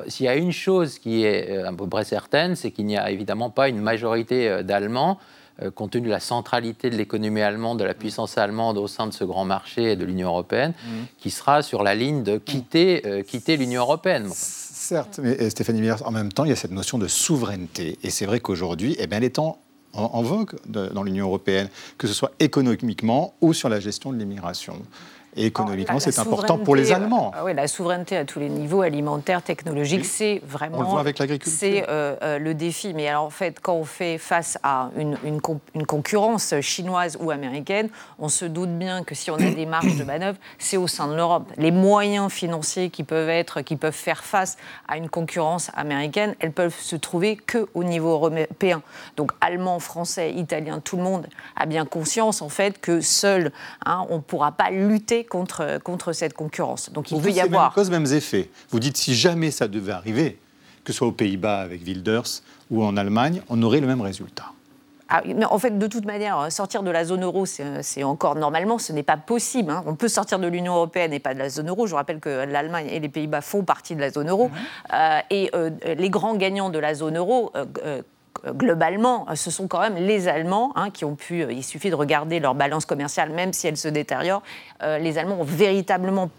S'il 0.08 0.26
y 0.26 0.28
a 0.28 0.34
une 0.34 0.50
chose 0.50 0.98
qui 0.98 1.24
est 1.24 1.58
à 1.58 1.72
peu 1.72 1.88
près 1.88 2.02
certaine, 2.02 2.56
c'est 2.56 2.72
qu'il 2.72 2.86
n'y 2.86 2.98
a 2.98 3.12
évidemment 3.12 3.50
pas 3.50 3.68
une 3.68 3.80
majorité 3.80 4.64
d'Allemands 4.64 5.18
euh, 5.20 5.22
compte 5.74 5.92
tenu 5.92 6.06
de 6.06 6.10
la 6.10 6.20
centralité 6.20 6.90
de 6.90 6.96
l'économie 6.96 7.40
allemande, 7.40 7.78
de 7.78 7.84
la 7.84 7.94
puissance 7.94 8.36
allemande 8.38 8.78
au 8.78 8.86
sein 8.86 9.06
de 9.06 9.12
ce 9.12 9.24
grand 9.24 9.44
marché 9.44 9.92
et 9.92 9.96
de 9.96 10.04
l'Union 10.04 10.28
européenne, 10.28 10.74
mhm. 10.84 11.06
qui 11.18 11.30
sera 11.30 11.62
sur 11.62 11.82
la 11.82 11.94
ligne 11.94 12.22
de 12.22 12.38
quitter, 12.38 13.06
euh, 13.06 13.22
quitter 13.22 13.56
l'Union 13.56 13.82
européenne. 13.82 14.28
Certes, 14.32 15.18
mais 15.22 15.50
Stéphanie 15.50 15.80
Miller, 15.80 16.06
en 16.06 16.10
même 16.12 16.32
temps, 16.32 16.44
il 16.44 16.50
y 16.50 16.52
a 16.52 16.56
cette 16.56 16.70
notion 16.70 16.98
de 16.98 17.08
souveraineté. 17.08 17.98
Et 18.02 18.10
c'est 18.10 18.26
vrai 18.26 18.40
qu'aujourd'hui, 18.40 18.96
eh 18.98 19.06
bien, 19.06 19.18
elle 19.18 19.24
est 19.24 19.38
en, 19.38 19.58
en, 19.94 20.22
vogue 20.22 20.56
dans 20.66 21.02
l'Union 21.02 21.26
européenne, 21.26 21.68
que 21.98 22.06
ce 22.06 22.14
soit 22.14 22.32
économiquement 22.38 23.34
ou 23.40 23.52
sur 23.52 23.68
la 23.68 23.80
gestion 23.80 24.12
de 24.12 24.18
l'immigration. 24.18 24.80
Et 25.36 25.46
économiquement, 25.46 26.00
c'est 26.00 26.18
important 26.18 26.58
pour 26.58 26.74
les 26.74 26.92
Allemands. 26.92 27.32
Euh, 27.36 27.44
oui, 27.44 27.54
la 27.54 27.68
souveraineté 27.68 28.16
à 28.16 28.24
tous 28.24 28.38
les 28.38 28.48
niveaux, 28.48 28.80
alimentaire, 28.80 29.42
technologique, 29.42 30.06
c'est 30.06 30.40
vraiment. 30.46 30.78
On 30.78 30.82
le 30.82 30.86
voit 30.86 31.00
avec 31.00 31.18
l'agriculture. 31.18 31.58
C'est 31.58 31.84
euh, 31.88 32.16
euh, 32.22 32.38
le 32.38 32.54
défi. 32.54 32.94
Mais 32.94 33.06
alors, 33.08 33.24
en 33.24 33.30
fait, 33.30 33.60
quand 33.60 33.74
on 33.74 33.84
fait 33.84 34.16
face 34.16 34.58
à 34.62 34.90
une, 34.96 35.18
une, 35.24 35.86
concurrence 35.86 36.54
chinoise 36.62 37.18
ou 37.20 37.30
américaine, 37.30 37.90
on 38.18 38.28
se 38.28 38.46
doute 38.46 38.70
bien 38.70 39.04
que 39.04 39.14
si 39.14 39.30
on 39.30 39.34
a 39.34 39.50
des 39.50 39.66
marges 39.66 39.96
de 39.96 40.04
manœuvre, 40.04 40.38
c'est 40.58 40.78
au 40.78 40.86
sein 40.86 41.06
de 41.08 41.14
l'Europe. 41.14 41.52
Les 41.58 41.70
moyens 41.70 42.32
financiers 42.32 42.88
qui 42.88 43.04
peuvent 43.04 43.28
être, 43.28 43.60
qui 43.60 43.76
peuvent 43.76 43.92
faire 43.92 44.24
face 44.24 44.56
à 44.88 44.96
une 44.96 45.10
concurrence 45.10 45.70
américaine, 45.74 46.34
elles 46.40 46.52
peuvent 46.52 46.78
se 46.78 46.96
trouver 46.96 47.36
que 47.36 47.68
au 47.74 47.84
niveau 47.84 48.10
européen. 48.10 48.82
Donc, 49.18 49.32
allemand, 49.42 49.80
français, 49.80 50.32
italien, 50.32 50.80
tout 50.80 50.96
le 50.96 51.02
monde 51.02 51.26
a 51.56 51.66
bien 51.66 51.84
conscience 51.84 52.40
en 52.40 52.48
fait 52.48 52.80
que 52.80 53.02
seul, 53.02 53.52
hein, 53.84 54.06
on 54.08 54.16
ne 54.16 54.20
pourra 54.22 54.52
pas 54.52 54.70
lutter 54.70 55.25
contre, 55.28 55.78
contre 55.82 56.12
cette 56.12 56.34
concurrence. 56.34 56.90
Donc 56.92 57.10
il 57.10 57.20
peut 57.20 57.30
y 57.30 57.40
avoir. 57.40 57.74
cause, 57.74 57.90
mêmes 57.90 58.06
effets. 58.06 58.50
Vous 58.70 58.80
dites 58.80 58.96
si 58.96 59.14
jamais 59.14 59.50
ça 59.50 59.68
devait 59.68 59.92
arriver, 59.92 60.38
que 60.84 60.92
ce 60.92 60.98
soit 60.98 61.08
aux 61.08 61.12
Pays-Bas 61.12 61.60
avec 61.60 61.84
Wilders 61.84 62.42
ou 62.70 62.84
en 62.84 62.96
Allemagne, 62.96 63.42
on 63.48 63.62
aurait 63.62 63.80
le 63.80 63.86
même 63.86 64.00
résultat. 64.00 64.52
Ah, 65.08 65.22
en 65.50 65.58
fait, 65.58 65.78
de 65.78 65.86
toute 65.86 66.04
manière, 66.04 66.50
sortir 66.50 66.82
de 66.82 66.90
la 66.90 67.04
zone 67.04 67.22
euro, 67.22 67.46
c'est 67.46 68.02
encore 68.02 68.34
normalement, 68.34 68.78
ce 68.78 68.92
n'est 68.92 69.04
pas 69.04 69.16
possible. 69.16 69.70
Hein. 69.70 69.84
On 69.86 69.94
peut 69.94 70.08
sortir 70.08 70.40
de 70.40 70.48
l'Union 70.48 70.74
européenne 70.74 71.12
et 71.12 71.20
pas 71.20 71.32
de 71.32 71.38
la 71.38 71.48
zone 71.48 71.68
euro. 71.68 71.86
Je 71.86 71.94
rappelle 71.94 72.18
que 72.18 72.44
l'Allemagne 72.44 72.88
et 72.90 72.98
les 72.98 73.08
Pays-Bas 73.08 73.40
font 73.40 73.62
partie 73.62 73.94
de 73.94 74.00
la 74.00 74.10
zone 74.10 74.28
euro. 74.28 74.48
Mhm. 74.48 74.54
Euh, 74.94 75.20
et 75.30 75.50
euh, 75.54 75.70
les 75.96 76.10
grands 76.10 76.34
gagnants 76.34 76.70
de 76.70 76.80
la 76.80 76.94
zone 76.94 77.16
euro, 77.16 77.52
euh, 77.54 78.02
globalement, 78.46 79.26
ce 79.34 79.50
sont 79.50 79.68
quand 79.68 79.80
même 79.80 79.96
les 79.96 80.28
Allemands 80.28 80.72
hein, 80.76 80.90
qui 80.90 81.04
ont 81.04 81.14
pu, 81.14 81.44
il 81.50 81.64
suffit 81.64 81.90
de 81.90 81.94
regarder 81.94 82.40
leur 82.40 82.54
balance 82.54 82.84
commerciale, 82.84 83.30
même 83.30 83.52
si 83.52 83.66
elle 83.66 83.76
se 83.76 83.88
détériore, 83.88 84.42
les 84.82 85.18
Allemands 85.18 85.40
ont 85.40 85.44
véritablement 85.44 86.30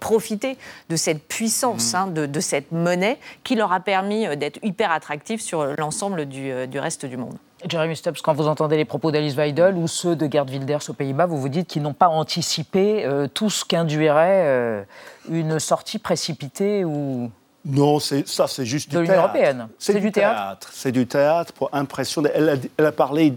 profité 0.00 0.56
de 0.88 0.96
cette 0.96 1.26
puissance, 1.26 1.92
mmh. 1.92 1.96
hein, 1.96 2.06
de, 2.06 2.40
cette 2.40 2.72
monnaie 2.72 3.18
qui 3.44 3.54
leur 3.54 3.72
a 3.72 3.80
permis 3.80 4.36
d'être 4.36 4.58
hyper 4.62 4.90
attractifs 4.90 5.40
sur 5.40 5.64
l'ensemble 5.78 6.26
du, 6.26 6.66
du 6.66 6.78
reste 6.78 7.06
du 7.06 7.16
monde. 7.16 7.36
Jeremy 7.68 7.94
Stubbs, 7.94 8.20
quand 8.22 8.32
vous 8.32 8.48
entendez 8.48 8.76
les 8.76 8.84
propos 8.84 9.10
d'Alice 9.10 9.34
Weidel 9.34 9.76
ou 9.76 9.86
ceux 9.86 10.16
de 10.16 10.30
Gerd 10.30 10.48
Wilders 10.48 10.88
aux 10.88 10.94
Pays-Bas, 10.94 11.26
vous 11.26 11.38
vous 11.38 11.48
dites 11.48 11.68
qu'ils 11.68 11.82
n'ont 11.82 11.92
pas 11.92 12.08
anticipé 12.08 13.04
euh, 13.04 13.26
tout 13.28 13.50
ce 13.50 13.64
qu'induirait 13.64 14.44
euh, 14.46 14.82
une 15.30 15.58
sortie 15.58 15.98
précipitée 15.98 16.84
ou 16.84 17.30
non, 17.64 17.98
ça 18.00 18.48
c'est 18.48 18.64
juste 18.64 18.88
du 18.88 18.96
de 18.96 19.00
l'Union 19.00 19.16
européenne. 19.16 19.68
C'est 19.78 19.98
du, 19.98 20.10
théâtre. 20.10 20.70
C'est 20.72 20.92
du 20.92 21.06
théâtre 21.06 21.52
pour 21.52 21.68
impressionner. 21.72 22.30
Elle 22.34 22.48
a, 22.48 22.54
elle 22.78 22.86
a 22.86 22.92
parlé 22.92 23.34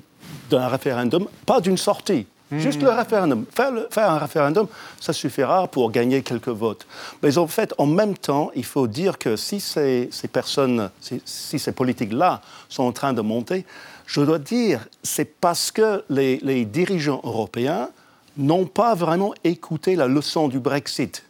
d'un 0.49 0.67
référendum, 0.67 1.27
pas 1.45 1.59
d'une 1.59 1.77
sortie. 1.77 2.25
Hmm. 2.51 2.59
Juste 2.59 2.81
le 2.81 2.89
référendum. 2.89 3.45
Faire, 3.53 3.71
faire, 3.89 4.11
un 4.11 4.17
référendum, 4.17 4.67
ça 4.99 5.11
suffira 5.11 5.67
pour 5.67 5.91
gagner 5.91 6.21
quelques 6.21 6.49
votes. 6.49 6.85
Mais 7.21 7.37
en 7.37 7.47
fait, 7.47 7.73
en 7.77 7.85
même 7.85 8.17
temps, 8.17 8.51
il 8.55 8.65
faut 8.65 8.87
dire 8.87 9.17
que 9.17 9.35
si 9.35 9.59
ces, 9.59 10.09
ces 10.11 10.27
personnes, 10.27 10.89
si, 11.01 11.21
si 11.25 11.59
ces 11.59 11.71
politiques-là 11.71 12.41
sont 12.69 12.83
en 12.83 12.91
train 12.91 13.13
de 13.13 13.21
monter, 13.21 13.65
je 14.05 14.21
dois 14.21 14.39
dire, 14.39 14.87
c'est 15.01 15.39
parce 15.39 15.71
que 15.71 16.03
les, 16.09 16.65
dirigeants 16.65 17.21
européens 17.23 17.89
n'ont 18.37 18.65
pas 18.65 18.95
vraiment 18.95 19.33
écouté 19.43 19.95
la 19.95 20.07
leçon 20.07 20.47
du 20.47 20.59
Brexit, 20.59 21.23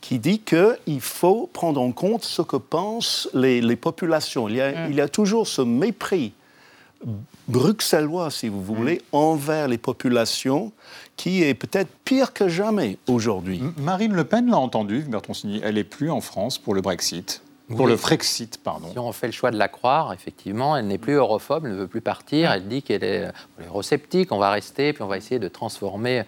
qui 0.00 0.18
dit 0.18 0.40
qu'il 0.40 1.00
faut 1.00 1.48
prendre 1.52 1.80
en 1.80 1.92
compte 1.92 2.24
ce 2.24 2.42
que 2.42 2.56
pensent 2.56 3.28
les, 3.34 3.76
populations. 3.76 4.48
Il 4.48 4.56
y, 4.56 4.60
a, 4.60 4.70
mm. 4.70 4.90
il 4.90 4.96
y, 4.96 5.00
a, 5.00 5.08
toujours 5.08 5.46
ce 5.46 5.62
mépris 5.62 6.32
bruxellois, 7.48 8.30
si 8.30 8.48
vous 8.48 8.62
voulez, 8.62 8.96
mm. 8.96 9.16
envers 9.16 9.68
les 9.68 9.78
populations, 9.78 10.72
qui 11.16 11.42
est 11.42 11.54
peut-être 11.54 11.90
pire 12.04 12.32
que 12.32 12.48
jamais 12.48 12.98
aujourd'hui. 13.08 13.62
Marine 13.78 14.14
Le 14.14 14.24
Pen 14.24 14.50
l'a 14.50 14.58
entendu, 14.58 15.00
Bertrand 15.08 15.34
Signy, 15.34 15.60
elle 15.62 15.74
n'est 15.74 15.84
plus 15.84 16.10
en 16.10 16.20
France 16.20 16.58
pour 16.58 16.74
le 16.74 16.80
Brexit. 16.80 17.42
Pour 17.76 17.86
le 17.86 17.96
Frexit, 17.96 18.58
pardon. 18.58 18.88
Si 18.90 18.98
on 18.98 19.12
fait 19.12 19.26
le 19.26 19.32
choix 19.32 19.50
de 19.50 19.56
la 19.56 19.68
croire, 19.68 20.12
effectivement, 20.12 20.76
elle 20.76 20.88
n'est 20.88 20.98
plus 20.98 21.12
europhobe, 21.12 21.66
elle 21.66 21.72
ne 21.72 21.76
veut 21.76 21.86
plus 21.86 22.00
partir. 22.00 22.50
Elle 22.50 22.66
dit 22.66 22.82
qu'elle 22.82 23.04
est, 23.04 23.30
eurosceptique, 23.64 24.32
on 24.32 24.38
va 24.38 24.50
rester, 24.50 24.92
puis 24.92 25.02
on 25.02 25.06
va 25.06 25.16
essayer 25.16 25.38
de 25.38 25.48
transformer 25.48 26.24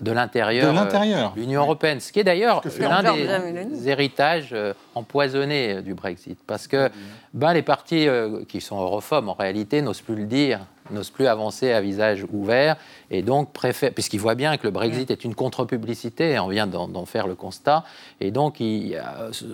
de 0.00 0.12
l'intérieur 0.12 0.74
euh, 0.74 1.28
l'Union 1.36 1.62
européenne. 1.62 2.00
Ce 2.00 2.12
qui 2.12 2.20
est 2.20 2.24
d'ailleurs 2.24 2.62
l'un 2.78 3.02
des 3.02 3.88
héritages 3.88 4.50
euh, 4.52 4.72
empoisonnés 4.94 5.74
euh, 5.74 5.82
du 5.82 5.94
Brexit. 5.94 6.38
Parce 6.46 6.66
que 6.66 6.90
ben, 7.34 7.52
les 7.52 7.62
partis 7.62 8.06
qui 8.48 8.60
sont 8.60 8.80
europhobes, 8.80 9.28
en 9.28 9.34
réalité, 9.34 9.82
n'osent 9.82 10.00
plus 10.00 10.16
le 10.16 10.24
dire 10.24 10.60
n'ose 10.92 11.10
plus 11.10 11.26
avancer 11.26 11.72
à 11.72 11.80
visage 11.80 12.24
ouvert 12.32 12.76
et 13.10 13.22
donc 13.22 13.52
préfère, 13.52 13.92
puisqu'il 13.92 14.20
voit 14.20 14.34
bien 14.34 14.56
que 14.56 14.64
le 14.64 14.70
Brexit 14.70 15.10
est 15.10 15.24
une 15.24 15.34
contre-publicité, 15.34 16.38
on 16.38 16.48
vient 16.48 16.66
d'en 16.66 17.04
faire 17.04 17.26
le 17.26 17.34
constat, 17.34 17.84
et 18.20 18.30
donc, 18.30 18.60
il, 18.60 19.00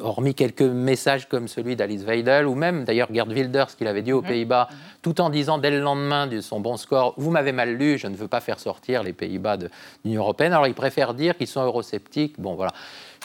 hormis 0.00 0.34
quelques 0.34 0.62
messages 0.62 1.28
comme 1.28 1.48
celui 1.48 1.74
d'Alice 1.74 2.04
Weidel, 2.04 2.46
ou 2.46 2.54
même 2.54 2.84
d'ailleurs 2.84 3.08
Gerd 3.12 3.32
Wilders, 3.32 3.76
qu'il 3.76 3.86
avait 3.86 4.02
dit 4.02 4.12
aux 4.12 4.22
Pays-Bas, 4.22 4.68
tout 5.02 5.20
en 5.20 5.30
disant 5.30 5.58
dès 5.58 5.70
le 5.70 5.80
lendemain 5.80 6.26
de 6.26 6.40
son 6.40 6.60
bon 6.60 6.76
score, 6.76 7.14
vous 7.16 7.30
m'avez 7.30 7.52
mal 7.52 7.74
lu, 7.74 7.98
je 7.98 8.06
ne 8.06 8.16
veux 8.16 8.28
pas 8.28 8.40
faire 8.40 8.60
sortir 8.60 9.02
les 9.02 9.12
Pays-Bas 9.12 9.56
de 9.56 9.70
l'Union 10.04 10.22
européenne, 10.22 10.52
alors 10.52 10.66
il 10.66 10.74
préfère 10.74 11.14
dire 11.14 11.36
qu'ils 11.36 11.46
sont 11.46 11.62
eurosceptiques, 11.62 12.40
bon 12.40 12.54
voilà. 12.54 12.72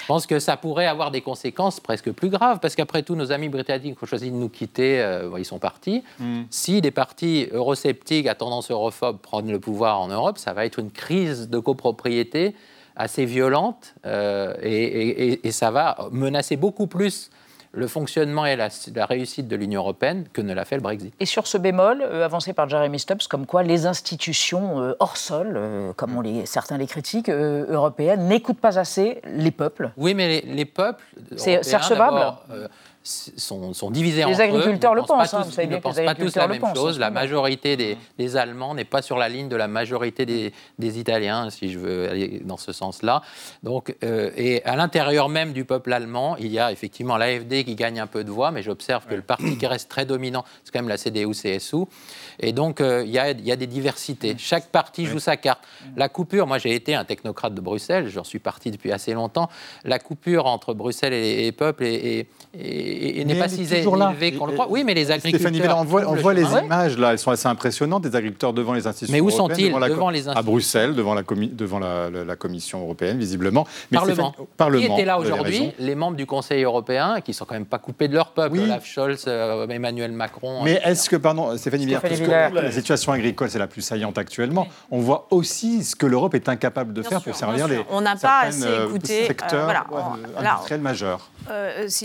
Je 0.02 0.06
pense 0.08 0.26
que 0.26 0.40
ça 0.40 0.58
pourrait 0.58 0.86
avoir 0.86 1.12
des 1.12 1.22
conséquences 1.22 1.80
presque 1.80 2.12
plus 2.12 2.30
graves, 2.30 2.60
parce 2.60 2.76
qu'après 2.76 3.04
tout, 3.04 3.16
nos 3.16 3.32
amis 3.32 3.50
britanniques 3.50 4.02
ont 4.02 4.06
choisi 4.06 4.32
de 4.32 4.36
nous 4.36 4.50
quitter, 4.50 5.02
euh, 5.02 5.30
ils 5.38 5.46
sont 5.46 5.60
partis. 5.60 6.04
Mm. 6.20 6.42
Si 6.50 6.82
des 6.82 6.92
partis 6.92 7.48
eurosceptiques 7.52 8.28
à 8.28 8.36
tendance 8.36 8.72
europhobe 8.72 9.20
prennent 9.20 9.52
le 9.52 9.60
pouvoir 9.60 10.02
en 10.02 10.08
Europe, 10.08 10.38
ça 10.38 10.54
va 10.54 10.66
être 10.66 10.80
une 10.80 10.92
crise 10.92 11.50
de 11.50 11.60
copropriété 11.60 12.56
assez 12.96 13.26
violente, 13.26 13.96
euh, 14.06 14.54
et, 14.62 15.48
et, 15.48 15.52
ça 15.52 15.72
va 15.72 16.10
menacer 16.12 16.58
beaucoup 16.58 16.86
plus 16.86 17.32
le 17.74 17.88
fonctionnement 17.88 18.46
et 18.46 18.56
la, 18.56 18.70
réussite 19.06 19.48
de 19.48 19.56
l'Union 19.56 19.82
européenne 19.82 20.26
que 20.32 20.42
ne 20.42 20.54
l'a 20.54 20.64
fait 20.64 20.76
le 20.76 20.82
Brexit. 20.82 21.14
Et 21.20 21.26
sur 21.26 21.48
ce 21.48 21.58
bémol, 21.58 22.02
euh, 22.02 22.24
avancé 22.24 22.54
par 22.54 22.70
Jeremy 22.70 23.00
Stubbs, 23.00 23.28
comme 23.28 23.46
quoi 23.46 23.64
les 23.64 23.88
institutions 23.88 24.80
euh, 24.80 24.94
hors 25.00 25.18
sol, 25.18 25.54
euh, 25.56 25.92
comme 25.94 26.16
on 26.16 26.22
les, 26.22 26.46
certains 26.46 26.78
les 26.78 26.86
critiquent, 26.86 27.30
européennes, 27.30 28.28
n'écoutent 28.28 28.60
pas 28.60 28.78
assez 28.78 29.22
les 29.26 29.52
peuples. 29.52 29.92
Oui, 29.98 30.14
mais 30.14 30.28
les, 30.28 30.54
les 30.54 30.66
peuples. 30.66 31.04
C'est 31.36 31.58
recevable 31.58 32.38
sont, 33.04 33.74
sont 33.74 33.92
divisés 33.92 34.24
les 34.26 34.42
agriculteurs 34.42 34.96
le 34.96 35.02
pensent, 35.04 35.34
hein, 35.34 35.46
ils 35.62 35.70
ne 35.70 35.78
pensent 35.78 35.96
pas 36.00 36.16
tous 36.16 36.36
la 36.36 36.48
même 36.48 36.64
chose. 36.74 37.00
La 37.00 37.12
majorité 37.12 37.76
des, 37.76 37.98
des 38.18 38.38
Allemands 38.38 38.74
n'est 38.76 38.86
pas 38.86 39.02
sur 39.02 39.18
la 39.18 39.30
ligne 39.30 39.50
de 39.50 39.56
la 39.56 39.68
majorité 39.68 40.26
des, 40.26 40.54
des, 40.80 41.00
Italiens, 41.00 41.50
si 41.50 41.72
je 41.72 41.80
veux 41.80 42.10
aller 42.10 42.42
dans 42.46 42.58
ce 42.58 42.72
sens-là. 42.72 43.22
Donc, 43.62 43.96
euh, 44.04 44.32
et 44.38 44.64
à 44.64 44.76
l'intérieur 44.76 45.30
même 45.30 45.54
du 45.54 45.66
peuple 45.66 45.92
allemand, 45.92 46.38
il 46.38 46.52
y 46.52 46.60
a 46.60 46.72
effectivement 46.72 47.18
l'AFD 47.18 47.64
qui 47.66 47.76
gagne 47.76 48.00
un 48.00 48.08
peu 48.08 48.24
de 48.24 48.32
voix, 48.32 48.52
mais 48.52 48.64
j'observe 48.64 49.06
que 49.06 49.16
le 49.16 49.22
parti 49.22 49.58
qui 49.58 49.68
reste 49.68 49.90
très 49.90 50.06
dominant, 50.06 50.46
c'est 50.64 50.72
quand 50.72 50.80
même 50.80 50.90
la 50.90 50.98
CDU-CSU. 50.98 51.86
Et 52.40 52.54
donc, 52.54 52.82
euh, 52.82 53.04
il 53.06 53.12
y, 53.12 53.20
a, 53.20 53.32
il 53.32 53.46
y, 53.46 53.52
a, 53.52 53.56
des 53.56 53.68
diversités. 53.68 54.36
Chaque 54.38 54.68
parti 54.68 55.06
joue 55.06 55.20
sa 55.20 55.38
carte. 55.38 55.64
La 55.96 56.10
coupure, 56.10 56.48
moi 56.48 56.58
j'ai 56.58 56.74
été 56.74 56.96
un 56.96 57.06
technocrate 57.06 57.54
de 57.54 57.62
Bruxelles, 57.62 58.08
j'en 58.08 58.24
suis 58.24 58.40
parti 58.40 58.72
depuis 58.72 58.92
assez 58.92 59.14
longtemps. 59.14 59.50
La 59.84 60.00
coupure 60.00 60.46
entre 60.46 60.74
Bruxelles 60.74 61.14
et, 61.14 61.48
et 61.48 61.52
peuple 61.52 61.84
est, 61.86 62.28
et, 62.94 63.26
n'est 63.26 63.36
pas 63.36 63.48
si 63.48 63.62
élevé 63.62 64.34
qu'on 64.34 64.46
le 64.46 64.54
croit. 64.54 64.68
Oui, 64.70 64.84
mais 64.84 64.94
les 64.94 65.12
agriculteurs. 65.12 65.52
Stéphanie 65.52 65.74
on 65.76 65.84
voit, 65.84 66.06
on 66.08 66.16
voit 66.16 66.34
les 66.34 66.44
images 66.44 66.98
là, 66.98 67.12
elles 67.12 67.20
sont 67.20 67.32
assez 67.32 67.48
impressionnantes 67.48 68.04
des 68.04 68.16
agriculteurs 68.16 68.54
devant 68.54 68.74
les 68.74 68.88
institutions. 68.88 69.14
Mais 69.14 69.22
où 69.22 69.30
sont-ils 69.30 69.72
devant, 69.74 70.10
les 70.10 70.20
institutions 70.20 70.40
À 70.40 70.42
Bruxelles, 70.42 70.96
devant 70.96 71.14
la, 71.14 71.24
devant 71.24 71.80
la, 71.80 72.36
Commission 72.36 72.82
européenne, 72.82 73.18
visiblement. 73.18 73.66
Mais 73.92 73.98
Parlement. 73.98 74.36
Parlement. 74.58 74.86
Qui 74.86 74.92
étaient 74.92 75.06
là 75.06 75.20
aujourd'hui 75.20 75.72
Les 75.80 75.96
membres 75.96 76.18
du 76.18 76.26
Conseil 76.26 76.64
européen, 76.64 77.22
qui 77.24 77.34
sont 77.34 77.46
quand 77.46 77.56
même 77.56 77.66
pas 77.66 77.80
coupés 77.80 78.08
de 78.08 78.16
leur 78.16 78.32
peuple. 78.32 78.60
Olaf 78.60 78.86
Scholz, 78.86 79.26
euh, 79.28 79.68
Emmanuel 79.68 80.12
Macron. 80.12 80.64
Mais 80.64 80.82
est-ce 80.84 81.10
que, 81.10 81.16
pardon, 81.16 81.56
Stéphanie 81.58 81.86
Villard, 81.86 82.02
la 82.54 82.72
situation 82.72 83.12
agricole 83.12 83.50
c'est 83.50 83.60
la 83.60 83.68
plus 83.68 83.82
saillante 83.82 84.18
actuellement, 84.18 84.68
on 84.90 85.00
voit 85.00 85.28
aussi 85.32 85.84
ce 85.84 85.96
que 85.96 86.06
l'Europe 86.06 86.36
est 86.36 86.50
incapable 86.50 86.94
de 86.94 87.02
faire 87.02 87.22
pour 87.22 87.36
servir 87.36 87.68
les 87.68 87.84
on 87.90 88.02
n'a 88.02 88.16
pas 88.16 88.42
assez 88.46 88.64
euh, 88.66 88.88
écouté, 88.88 89.24
euh, 89.24 89.28
secteurs 89.28 89.86
industriels 90.38 90.82
majeurs. 90.82 91.30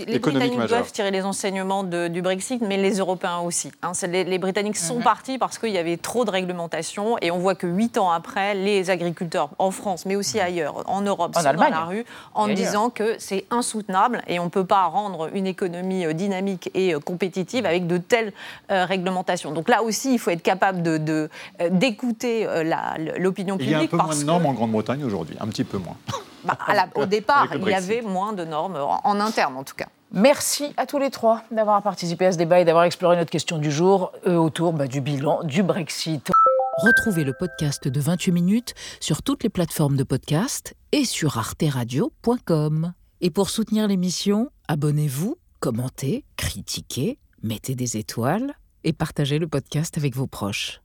Les 0.07 0.19
Britanniques 0.19 0.67
doivent 0.67 0.91
tirer 0.91 1.11
les 1.11 1.23
enseignements 1.23 1.83
du 1.83 2.21
Brexit, 2.21 2.61
mais 2.61 2.77
les 2.77 2.97
Européens 2.97 3.39
aussi. 3.39 3.71
Hein. 3.83 3.91
Les, 4.07 4.37
Britanniques 4.37 4.77
sont 4.77 4.97
mhm. 4.97 5.03
partis 5.03 5.37
parce 5.37 5.57
qu'il 5.57 5.71
y 5.71 5.77
avait 5.77 5.97
trop 5.97 6.25
de 6.25 6.31
réglementation 6.31 7.17
et 7.21 7.31
on 7.31 7.37
voit 7.37 7.55
que 7.55 7.67
huit 7.67 7.97
ans 7.97 8.11
après, 8.11 8.53
les 8.55 8.89
agriculteurs 8.89 9.49
en 9.59 9.71
France, 9.71 10.05
mais 10.05 10.15
aussi 10.15 10.37
mhm. 10.37 10.43
ailleurs, 10.43 10.83
en 10.89 11.01
Europe, 11.01 11.35
sont 11.35 11.43
dans 11.43 11.69
la 11.69 11.85
rue 11.85 12.05
en 12.33 12.47
disant 12.47 12.89
que 12.89 13.15
c'est 13.19 13.45
insoutenable 13.51 14.21
et 14.27 14.39
on 14.39 14.45
ne 14.45 14.49
peut 14.49 14.65
pas 14.65 14.85
rendre 14.85 15.29
une 15.33 15.47
économie 15.47 16.05
euh, 16.05 16.13
dynamique 16.13 16.69
et 16.73 16.93
euh, 16.93 16.99
compétitive 16.99 17.65
avec 17.65 17.87
de 17.87 17.97
telles 17.97 18.33
euh, 18.71 18.85
réglementations. 18.85 19.51
Donc 19.51 19.69
là 19.69 19.83
aussi, 19.83 20.13
il 20.13 20.19
faut 20.19 20.31
être 20.31 20.41
capable 20.41 20.81
d'écouter 20.81 22.45
de, 22.45 23.19
l'opinion 23.19 23.57
publique. 23.57 23.69
Il 23.69 23.71
y 23.71 23.75
a 23.75 23.83
un 23.83 23.87
peu 23.87 23.97
moins 23.97 24.15
de 24.15 24.23
normes 24.23 24.45
en 24.45 24.53
Grande-Bretagne 24.53 25.03
aujourd'hui, 25.03 25.35
un 25.39 25.47
petit 25.47 25.63
peu 25.63 25.77
moins. 25.77 25.97
Bah, 26.43 26.57
au 26.95 27.05
départ, 27.05 27.47
il 27.55 27.67
y 27.67 27.73
avait 27.73 28.01
moins 28.01 28.33
de 28.33 28.45
normes, 28.45 28.77
en 29.03 29.19
interne 29.19 29.57
en 29.57 29.63
tout 29.63 29.75
cas. 29.75 29.87
Merci 30.11 30.73
à 30.77 30.87
tous 30.87 30.97
les 30.97 31.11
trois 31.11 31.43
d'avoir 31.51 31.83
participé 31.83 32.25
à 32.25 32.31
ce 32.31 32.37
débat 32.37 32.59
et 32.59 32.65
d'avoir 32.65 32.85
exploré 32.85 33.15
notre 33.15 33.29
question 33.29 33.59
du 33.59 33.69
jour 33.71 34.11
euh, 34.25 34.37
autour 34.37 34.73
bah, 34.73 34.87
du 34.87 35.01
bilan 35.01 35.43
du 35.43 35.61
Brexit. 35.61 36.31
Retrouvez 36.77 37.23
le 37.23 37.33
podcast 37.33 37.87
de 37.87 37.99
28 37.99 38.31
minutes 38.31 38.73
sur 39.01 39.21
toutes 39.21 39.43
les 39.43 39.49
plateformes 39.49 39.97
de 39.97 40.03
podcast 40.03 40.73
et 40.93 41.05
sur 41.05 41.37
arteradio.com. 41.37 42.93
Et 43.21 43.29
pour 43.29 43.51
soutenir 43.51 43.87
l'émission, 43.87 44.49
abonnez-vous, 44.67 45.37
commentez, 45.59 46.25
critiquez, 46.37 47.19
mettez 47.43 47.75
des 47.75 47.97
étoiles 47.97 48.53
et 48.83 48.93
partagez 48.93 49.37
le 49.37 49.47
podcast 49.47 49.95
avec 49.97 50.15
vos 50.15 50.25
proches. 50.25 50.81